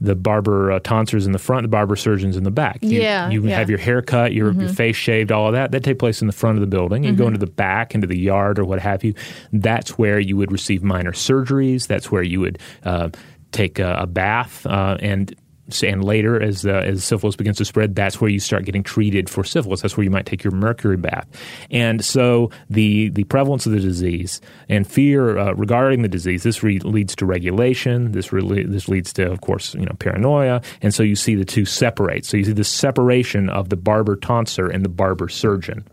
[0.00, 2.78] the barber uh, tonsors in the front, the barber surgeons in the back.
[2.80, 3.58] You, Yeah, you yeah.
[3.58, 5.72] have your hair cut, your, your face shaved, all of that.
[5.72, 7.04] That take place in the front of the building.
[7.04, 9.12] You go into the back, into the yard, or what have you.
[9.52, 11.86] That's where you would receive minor surgeries.
[11.86, 13.10] That's where you would uh,
[13.52, 15.34] take a, a bath uh, and.
[15.82, 19.28] And later, as uh, as syphilis begins to spread, that's where you start getting treated
[19.30, 19.80] for syphilis.
[19.80, 21.26] That's where you might take your mercury bath.
[21.70, 26.62] And so the the prevalence of the disease and fear uh, regarding the disease this
[26.62, 28.12] re- leads to regulation.
[28.12, 30.62] This really this leads to, of course, you know paranoia.
[30.82, 32.24] And so you see the two separate.
[32.26, 35.84] So you see the separation of the barber tonsor and the barber surgeon.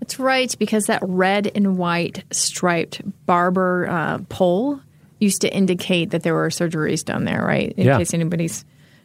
[0.00, 4.80] That's right, because that red and white striped barber uh, pole
[5.18, 7.74] used to indicate that there were surgeries done there, right?
[7.76, 7.98] In Yeah.
[7.98, 8.64] case anybody's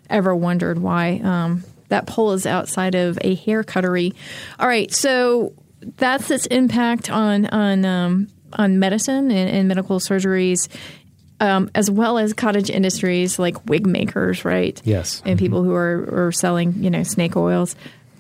[0.10, 4.14] ever wondered why um, that pole is outside of a hair cuttery.
[4.60, 5.54] All right, so
[5.98, 10.68] that's its impact on on um, on medicine and, and medical surgeries.
[11.42, 14.82] Um, as well as cottage industries like wig makers, right?
[14.86, 15.22] Yes.
[15.26, 17.76] and people who are, are selling, you know, snake oils.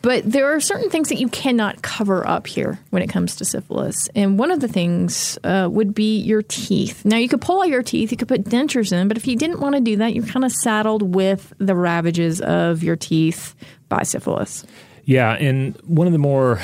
[0.05, 3.43] But there are certain things that you cannot cover up here when it comes to
[3.43, 4.07] syphilis.
[4.13, 7.03] And one of the things uh, would be your teeth.
[7.05, 9.35] Now, you could pull out your teeth, you could put dentures in, but if you
[9.35, 13.55] didn't want to do that, you're kind of saddled with the ravages of your teeth
[13.89, 14.63] by syphilis.
[15.05, 16.59] Yeah, and one of the more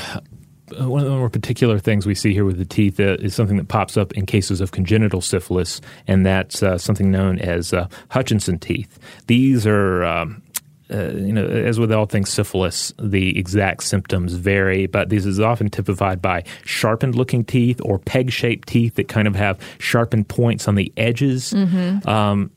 [0.80, 3.34] uh, one of the more particular things we see here with the teeth uh, is
[3.34, 7.74] something that pops up in cases of congenital syphilis, and that's uh, something known as
[7.74, 9.00] uh, Hutchinson teeth.
[9.26, 10.44] These are um,
[10.92, 15.40] uh, you know, as with all things syphilis, the exact symptoms vary, but this is
[15.40, 20.28] often typified by sharpened looking teeth or peg shaped teeth that kind of have sharpened
[20.28, 21.54] points on the edges.
[21.54, 22.08] Mm-hmm.
[22.08, 22.52] Um,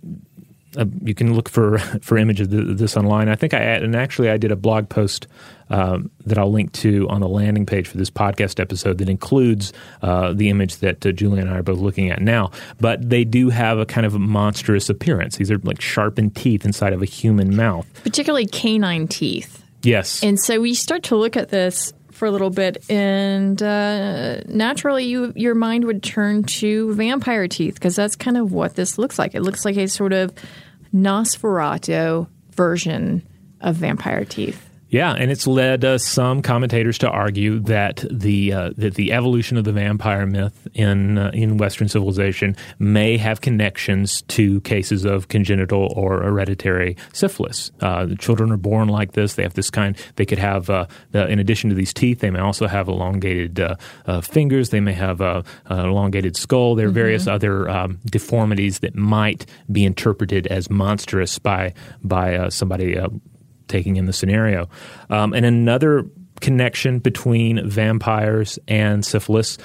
[0.77, 3.29] uh, you can look for for images of this online.
[3.29, 5.27] I think I and actually I did a blog post
[5.71, 9.73] um, that I'll link to on the landing page for this podcast episode that includes
[10.03, 12.51] uh, the image that uh, Julie and I are both looking at now.
[12.81, 15.37] But they do have a kind of a monstrous appearance.
[15.37, 19.63] These are like sharpened teeth inside of a human mouth, particularly canine teeth.
[19.83, 24.41] Yes, and so we start to look at this for a little bit, and uh,
[24.47, 28.99] naturally, you your mind would turn to vampire teeth because that's kind of what this
[28.99, 29.35] looks like.
[29.35, 30.33] It looks like a sort of
[30.95, 33.27] Nosferatu version
[33.61, 34.71] of vampire teeth.
[34.95, 39.57] Yeah, and it's led uh, some commentators to argue that the uh, that the evolution
[39.57, 45.27] of the vampire myth in uh, in Western civilization may have connections to cases of
[45.27, 47.73] congenital or hereditary syphilis.
[47.81, 49.97] Uh, the children are born like this; they have this kind.
[50.15, 53.59] They could have, uh, the, in addition to these teeth, they may also have elongated
[53.59, 54.71] uh, fingers.
[54.71, 56.77] They may have an elongated skull.
[56.77, 56.95] There are mm-hmm.
[56.95, 62.97] various other um, deformities that might be interpreted as monstrous by by somebody
[63.69, 64.69] taking in the scenario.
[65.11, 66.05] Um, and another
[66.41, 69.59] connection between vampires and syphilis,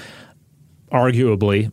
[0.92, 1.72] arguably,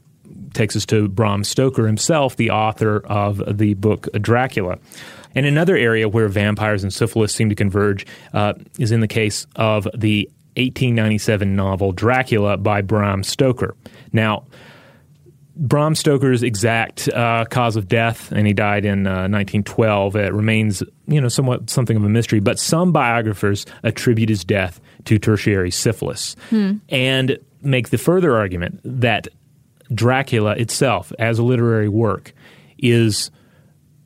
[0.54, 4.78] takes us to Bram Stoker himself, the author of the book Dracula.
[5.34, 9.46] And another area where vampires and syphilis seem to converge uh, is in the case
[9.54, 13.76] of the 1897 novel Dracula by Bram Stoker.
[14.12, 14.46] Now,
[15.56, 20.16] Bram Stoker's exact uh, cause of death, and he died in uh, 1912.
[20.16, 22.40] It remains, you know, somewhat something of a mystery.
[22.40, 26.74] But some biographers attribute his death to tertiary syphilis, hmm.
[26.90, 29.28] and make the further argument that
[29.94, 32.34] Dracula itself, as a literary work,
[32.78, 33.30] is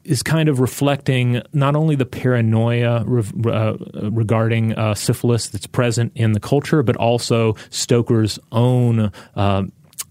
[0.04, 3.76] is kind of reflecting not only the paranoia re- uh,
[4.10, 9.62] regarding uh, syphilis that's present in the culture, but also Stoker's own uh,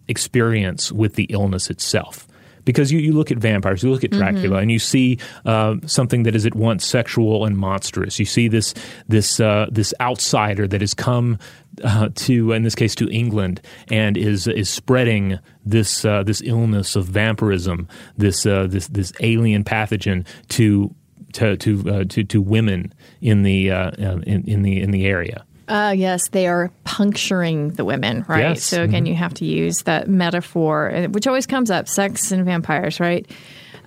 [0.10, 2.28] experience with the illness itself
[2.70, 4.62] because you, you look at vampires, you look at Dracula, mm-hmm.
[4.62, 8.20] and you see uh, something that is at once sexual and monstrous.
[8.20, 8.76] You see this
[9.08, 11.40] this uh, this outsider that has come
[11.84, 13.60] uh, to, in this case, to England,
[13.90, 17.88] and is is spreading this uh, this illness of vampirism,
[18.18, 20.94] this uh, this this alien pathogen to
[21.34, 25.44] to to uh, to, to women in the in, in the in the area.
[25.70, 28.40] Uh, yes, they are puncturing the women, right?
[28.40, 28.64] Yes.
[28.64, 29.12] So again, mm-hmm.
[29.12, 33.30] you have to use that metaphor, uh, which always comes up: sex and vampires, right?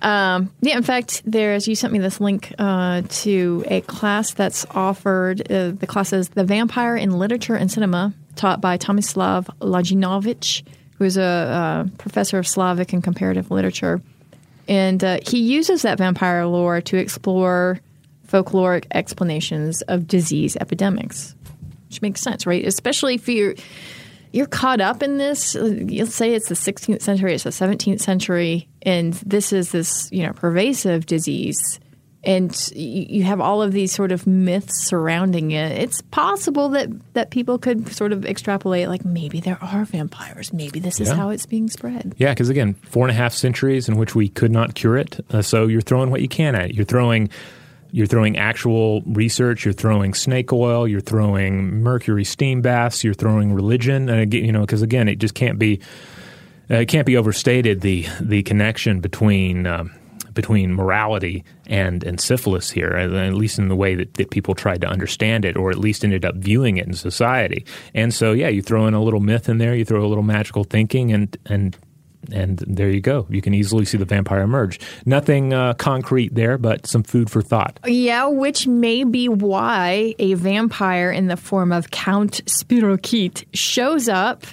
[0.01, 4.65] Um, yeah, in fact, there's you sent me this link uh, to a class that's
[4.71, 5.51] offered.
[5.51, 10.63] Uh, the class is "The Vampire in Literature and Cinema," taught by Tomislav Longinovic,
[10.97, 14.01] who is a, a professor of Slavic and comparative literature,
[14.69, 17.81] and uh, he uses that vampire lore to explore
[18.25, 21.35] folkloric explanations of disease epidemics
[21.93, 22.65] which makes sense, right?
[22.65, 23.55] Especially if you're
[24.31, 25.53] you're caught up in this.
[25.53, 30.25] You'll say it's the 16th century, it's the 17th century, and this is this you
[30.25, 31.79] know pervasive disease,
[32.23, 35.73] and you have all of these sort of myths surrounding it.
[35.73, 40.79] It's possible that that people could sort of extrapolate, like maybe there are vampires, maybe
[40.79, 41.15] this is yeah.
[41.15, 42.15] how it's being spread.
[42.17, 45.23] Yeah, because again, four and a half centuries in which we could not cure it,
[45.29, 46.75] uh, so you're throwing what you can at it.
[46.75, 47.29] You're throwing
[47.93, 49.65] you're throwing actual research.
[49.65, 50.87] You're throwing snake oil.
[50.87, 53.03] You're throwing mercury steam baths.
[53.03, 54.07] You're throwing religion.
[54.31, 55.79] You know, because again, it just can't be
[56.71, 59.91] uh, it can't be overstated the the connection between um,
[60.33, 64.81] between morality and and syphilis here, at least in the way that, that people tried
[64.81, 67.63] to understand it, or at least ended up viewing it in society.
[67.93, 70.23] And so, yeah, you throw in a little myth in there, you throw a little
[70.23, 71.77] magical thinking, and and
[72.31, 73.25] and there you go.
[73.29, 74.79] You can easily see the vampire emerge.
[75.05, 77.79] Nothing uh, concrete there, but some food for thought.
[77.85, 84.45] Yeah, which may be why a vampire in the form of Count Spirochete shows up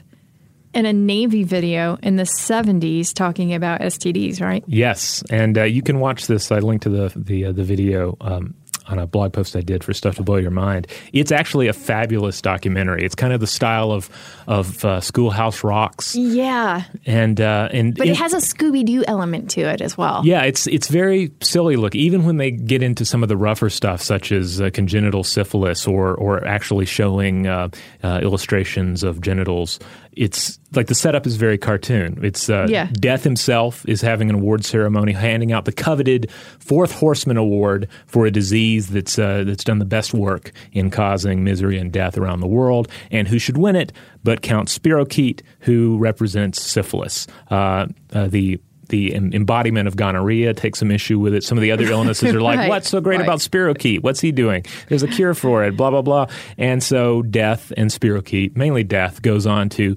[0.73, 4.63] in a Navy video in the 70s talking about STDs, right?
[4.67, 6.53] Yes, and uh, you can watch this.
[6.53, 8.55] I linked to the the, uh, the video um,
[8.91, 10.87] on a blog post I did for Stuff to Blow Your Mind.
[11.13, 13.05] It's actually a fabulous documentary.
[13.05, 14.11] It's kind of the style of
[14.47, 16.15] of uh, Schoolhouse Rocks.
[16.17, 19.97] Yeah, and uh, and but it, it has a Scooby Doo element to it as
[19.97, 20.23] well.
[20.25, 21.95] Yeah, it's it's very silly look.
[21.95, 25.87] Even when they get into some of the rougher stuff, such as uh, congenital syphilis,
[25.87, 27.69] or or actually showing uh,
[28.03, 29.79] uh, illustrations of genitals,
[30.13, 32.19] it's like the setup is very cartoon.
[32.23, 32.89] It's uh, yeah.
[32.93, 38.27] Death himself is having an award ceremony, handing out the coveted Fourth Horseman Award for
[38.27, 42.41] a disease that's uh, that's done the best work in causing misery and death around
[42.41, 42.89] the world.
[43.11, 43.93] And who should win it?
[44.23, 47.27] But Count Spirochete, who represents syphilis.
[47.51, 48.61] Uh, uh the
[48.91, 51.43] the embodiment of gonorrhea takes some issue with it.
[51.43, 53.25] Some of the other illnesses are like, Right, what's so great right.
[53.25, 54.03] about spirochete?
[54.03, 54.65] What's he doing?
[54.89, 56.27] There's a cure for it, blah, blah, blah.
[56.59, 59.97] And so death and spirochete, mainly death, goes on to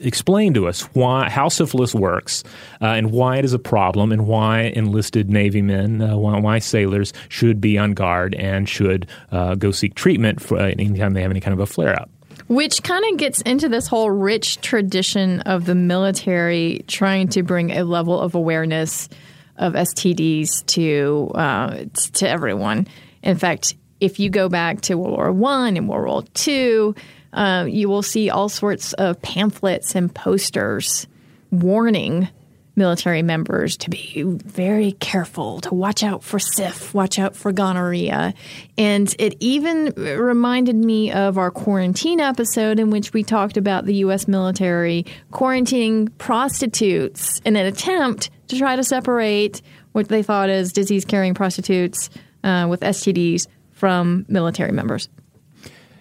[0.00, 2.44] explain to us why how syphilis works
[2.80, 6.58] uh, and why it is a problem and why enlisted Navy men, uh, why, why
[6.58, 11.22] sailors should be on guard and should uh, go seek treatment for uh, anytime they
[11.22, 12.10] have any kind of a flare up.
[12.48, 17.70] Which kind of gets into this whole rich tradition of the military trying to bring
[17.72, 19.08] a level of awareness
[19.56, 21.84] of STDs to uh,
[22.14, 22.86] to everyone.
[23.22, 26.94] In fact, if you go back to World War One and World War Two,
[27.32, 31.06] uh, you will see all sorts of pamphlets and posters
[31.50, 32.28] warning
[32.78, 38.32] military members to be very careful, to watch out for syph, watch out for gonorrhea.
[38.78, 43.96] And it even reminded me of our quarantine episode in which we talked about the
[43.96, 44.26] U.S.
[44.26, 49.60] military quarantining prostitutes in an attempt to try to separate
[49.92, 52.08] what they thought as disease carrying prostitutes
[52.44, 55.08] uh, with STDs from military members.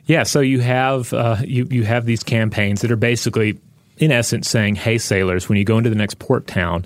[0.06, 3.60] Yeah, so you have uh, you you have these campaigns that are basically,
[3.98, 6.86] in essence, saying, "Hey, sailors, when you go into the next port town,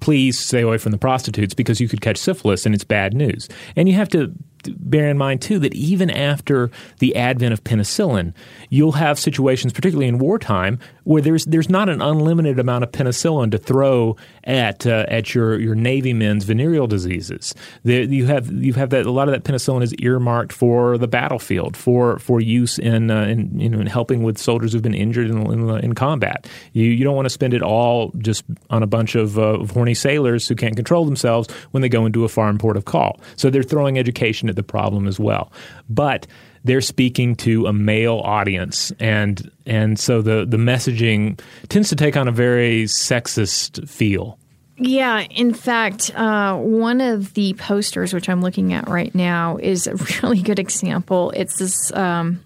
[0.00, 3.48] please stay away from the prostitutes because you could catch syphilis and it's bad news."
[3.76, 4.32] And you have to
[4.78, 8.32] bear in mind too that even after the advent of penicillin,
[8.70, 13.50] you'll have situations, particularly in wartime, where there's there's not an unlimited amount of penicillin
[13.50, 17.54] to throw at uh, at your, your Navy men's venereal diseases.
[17.84, 21.08] The, you have you have that a lot of that penicillin is earmarked for the
[21.08, 24.94] battlefield for for use in, uh, in you know in helping with soldiers who've been
[24.94, 26.46] injured in, in, in combat.
[26.72, 29.70] You you don't want to spend it all just on a bunch of, uh, of
[29.70, 33.20] horny sailors who can't control themselves when they go into a foreign port of call.
[33.36, 35.50] So they're throwing education at the problem as well,
[35.88, 36.26] but
[36.64, 42.16] they're speaking to a male audience and and so the the messaging tends to take
[42.16, 44.38] on a very sexist feel
[44.76, 49.86] Yeah, in fact, uh, one of the posters which I'm looking at right now is
[49.86, 51.30] a really good example.
[51.30, 51.92] It's this.
[51.92, 52.44] Um,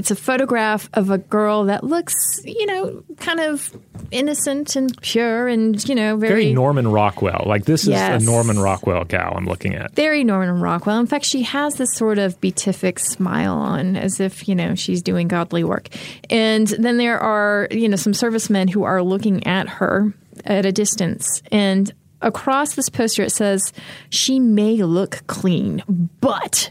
[0.00, 2.14] it's a photograph of a girl that looks,
[2.44, 3.70] you know, kind of
[4.10, 7.44] innocent and pure, and you know, very, very Norman Rockwell.
[7.46, 8.22] Like this Yes.
[8.22, 9.94] is a Norman Rockwell gal I'm looking at.
[9.94, 10.98] very Norman Rockwell.
[10.98, 15.02] In fact, she has this sort of beatific smile on, as if you know she's
[15.02, 15.88] doing godly work.
[16.30, 20.14] And then there are you know some servicemen who are looking at her
[20.46, 23.60] at a distance, and across this poster it says,
[24.08, 25.82] "She may look clean,
[26.22, 26.70] but."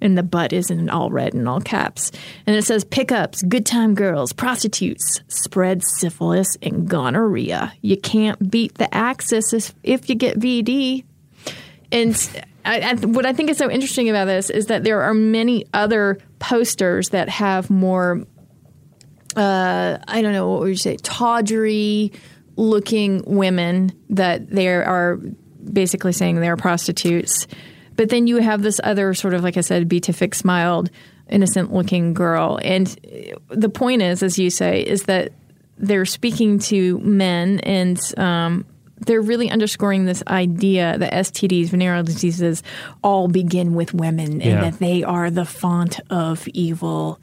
[0.00, 2.12] And the butt is in all red and all caps.
[2.46, 7.72] And it says pickups, good time girls, prostitutes, spread syphilis and gonorrhea.
[7.82, 11.04] You can't beat the axis if, if you get VD.
[11.90, 15.14] And I, I, what I think is so interesting about this is that there are
[15.14, 18.24] many other posters that have more,
[19.36, 22.12] uh, I don't know, what would you say, tawdry
[22.56, 25.18] looking women that they are
[25.72, 27.46] basically saying they're prostitutes.
[27.98, 30.88] But then you have this other sort of, like I said, beatific smiled,
[31.28, 32.58] innocent looking girl.
[32.62, 32.86] And
[33.48, 35.32] the point is, as you say, is that
[35.76, 38.64] they're speaking to men and um,
[39.00, 42.62] they're really underscoring this idea that STDs, venereal diseases,
[43.02, 44.46] all begin with women Yeah.
[44.46, 47.20] and that they are the font of evil.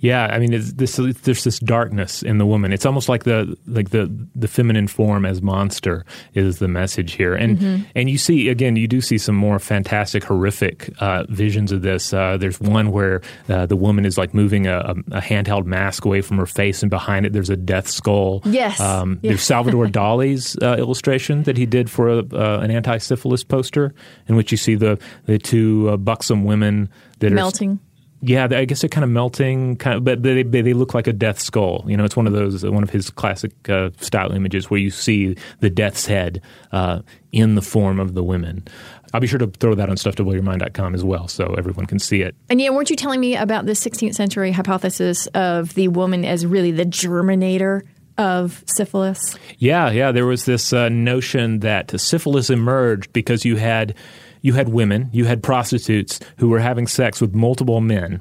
[0.00, 2.72] Yeah, I mean, it's this, there's this darkness in the woman.
[2.72, 6.04] It's almost like the like the the feminine form as monster
[6.34, 7.82] is the message here, and Mm-hmm.
[7.94, 12.14] and you see again, you do see some more fantastic, horrific uh, visions of this.
[12.14, 16.22] Uh, there's one where uh, the woman is like moving a, a, handheld mask away
[16.22, 18.40] from her face, and behind it there's a death skull.
[18.46, 18.80] Yes.
[18.80, 19.30] um, Yeah.
[19.32, 23.92] there's Salvador Dali's uh, illustration that he did for a, uh, an anti-syphilis poster,
[24.28, 27.80] in which you see the the two uh, buxom women that are Melting.
[28.22, 31.12] Yeah, I guess they're kind of melting, kind of, but they, they look like a
[31.12, 31.84] death skull.
[31.86, 34.90] You know, it's one of those one of his classic uh, style images where you
[34.90, 36.42] see the death's head
[36.72, 37.00] uh,
[37.32, 38.66] in the form of the women.
[39.14, 42.36] I'll be sure to throw that on stufftoblowyourmind.com as well, so everyone can see it.
[42.48, 46.44] And yeah, weren't you telling me about the 16th century hypothesis of the woman as
[46.44, 47.82] really the germinator
[48.18, 49.36] of syphilis?
[49.58, 50.12] Yeah, yeah.
[50.12, 53.94] There was this uh, notion that syphilis emerged because you had
[54.42, 58.20] you had women, you had prostitutes who were having sex with multiple men.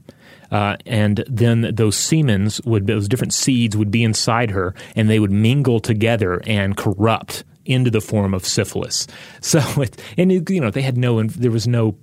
[0.51, 5.19] Uh, and then those semens would those different seeds would be inside her, and they
[5.19, 9.07] would mingle together and corrupt into the form of syphilis.
[9.41, 11.95] So, it, and it, you know, they had no, there was no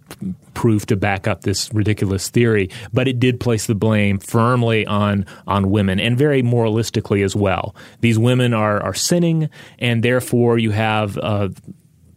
[0.54, 5.26] proof to back up this ridiculous theory, but it did place the blame firmly on
[5.46, 7.76] on women and very moralistically as well.
[8.00, 11.18] These women are are sinning, and therefore you have.
[11.18, 11.48] Uh,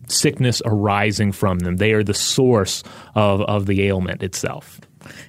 [0.10, 1.78] Sickness arising from them.
[1.78, 2.84] They are the source
[3.16, 4.82] of, of the ailment itself.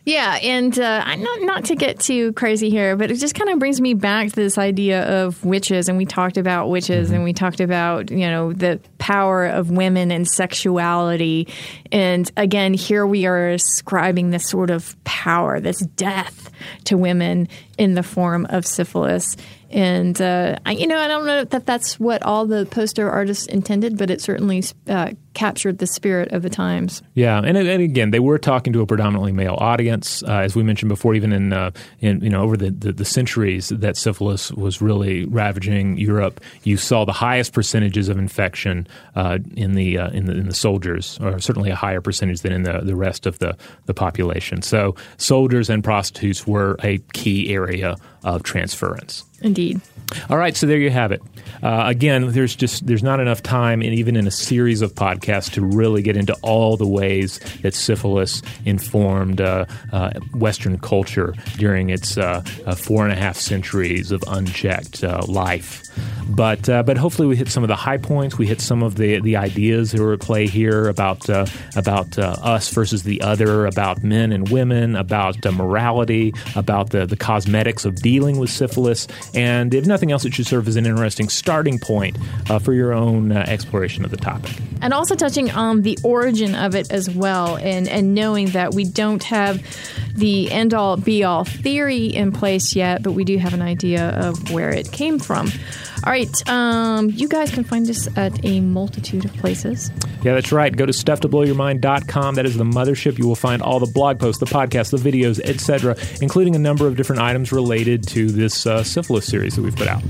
[0.04, 3.58] Yeah, and uh, not not to get too crazy here, but it just kind of
[3.58, 7.16] brings me back to this idea of witches, and we talked about witches, mm-hmm.
[7.16, 11.48] and we talked about you know the power of women and sexuality,
[11.92, 16.50] and again, here we are ascribing this sort of power, this death
[16.84, 17.48] to women
[17.78, 19.36] in the form of syphilis,
[19.70, 23.46] and uh, I, you know, I don't know that that's what all the poster artists
[23.46, 27.02] intended, but it certainly uh, captured the spirit of the times.
[27.14, 30.64] Yeah, and, and again, they were talking to a predominantly male audience, uh, as we
[30.64, 31.14] mentioned before.
[31.14, 31.70] Even in, uh,
[32.00, 36.76] in you know over the, the, the, centuries that syphilis was really ravaging Europe, you
[36.76, 41.16] saw the highest percentages of infection uh, in the uh, in the in the soldiers,
[41.20, 43.56] or certainly a higher percentage than in the, the rest of the
[43.86, 44.62] the population.
[44.62, 49.24] So soldiers and prostitutes were a key area of transference.
[49.42, 49.80] Indeed.
[50.28, 51.22] All right, so there you have it.
[51.62, 55.52] Uh, again, there's just there's not enough time, and even in a series of podcasts,
[55.52, 61.90] to really get into all the ways that syphilis informed uh, uh, Western culture during
[61.90, 65.82] its uh, uh, four and a half centuries of unchecked uh, life.
[66.28, 68.38] But but hopefully, we hit some of the high points.
[68.38, 71.28] We hit some of the the ideas that are at play here about
[71.76, 77.84] about us versus the other, about men and women, about morality, about the the cosmetics
[77.84, 81.78] of dealing with syphilis, and if nothing else, it should serve as an interesting starting
[81.78, 82.16] point
[82.48, 84.52] uh, for your own uh, exploration of the topic.
[84.80, 88.84] And also touching on the origin of it as well, and, and knowing that we
[88.84, 89.62] don't have
[90.14, 94.10] the end all be all theory in place yet, but we do have an idea
[94.10, 95.50] of where it came from.
[96.04, 96.48] All right.
[96.48, 99.90] Um, you guys can find us at a multitude of places.
[100.22, 100.74] Yeah, that's right.
[100.74, 102.34] Go to stufftoblowyourmind.com.
[102.36, 103.18] That is the mothership.
[103.18, 106.86] You will find all the blog posts, the podcasts, the videos, etc., including a number
[106.86, 110.02] of different items related to this uh, syphilis series that we've put out.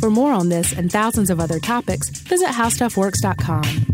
[0.00, 3.93] For more on this and thousands of other topics, visit howstuffworks.com.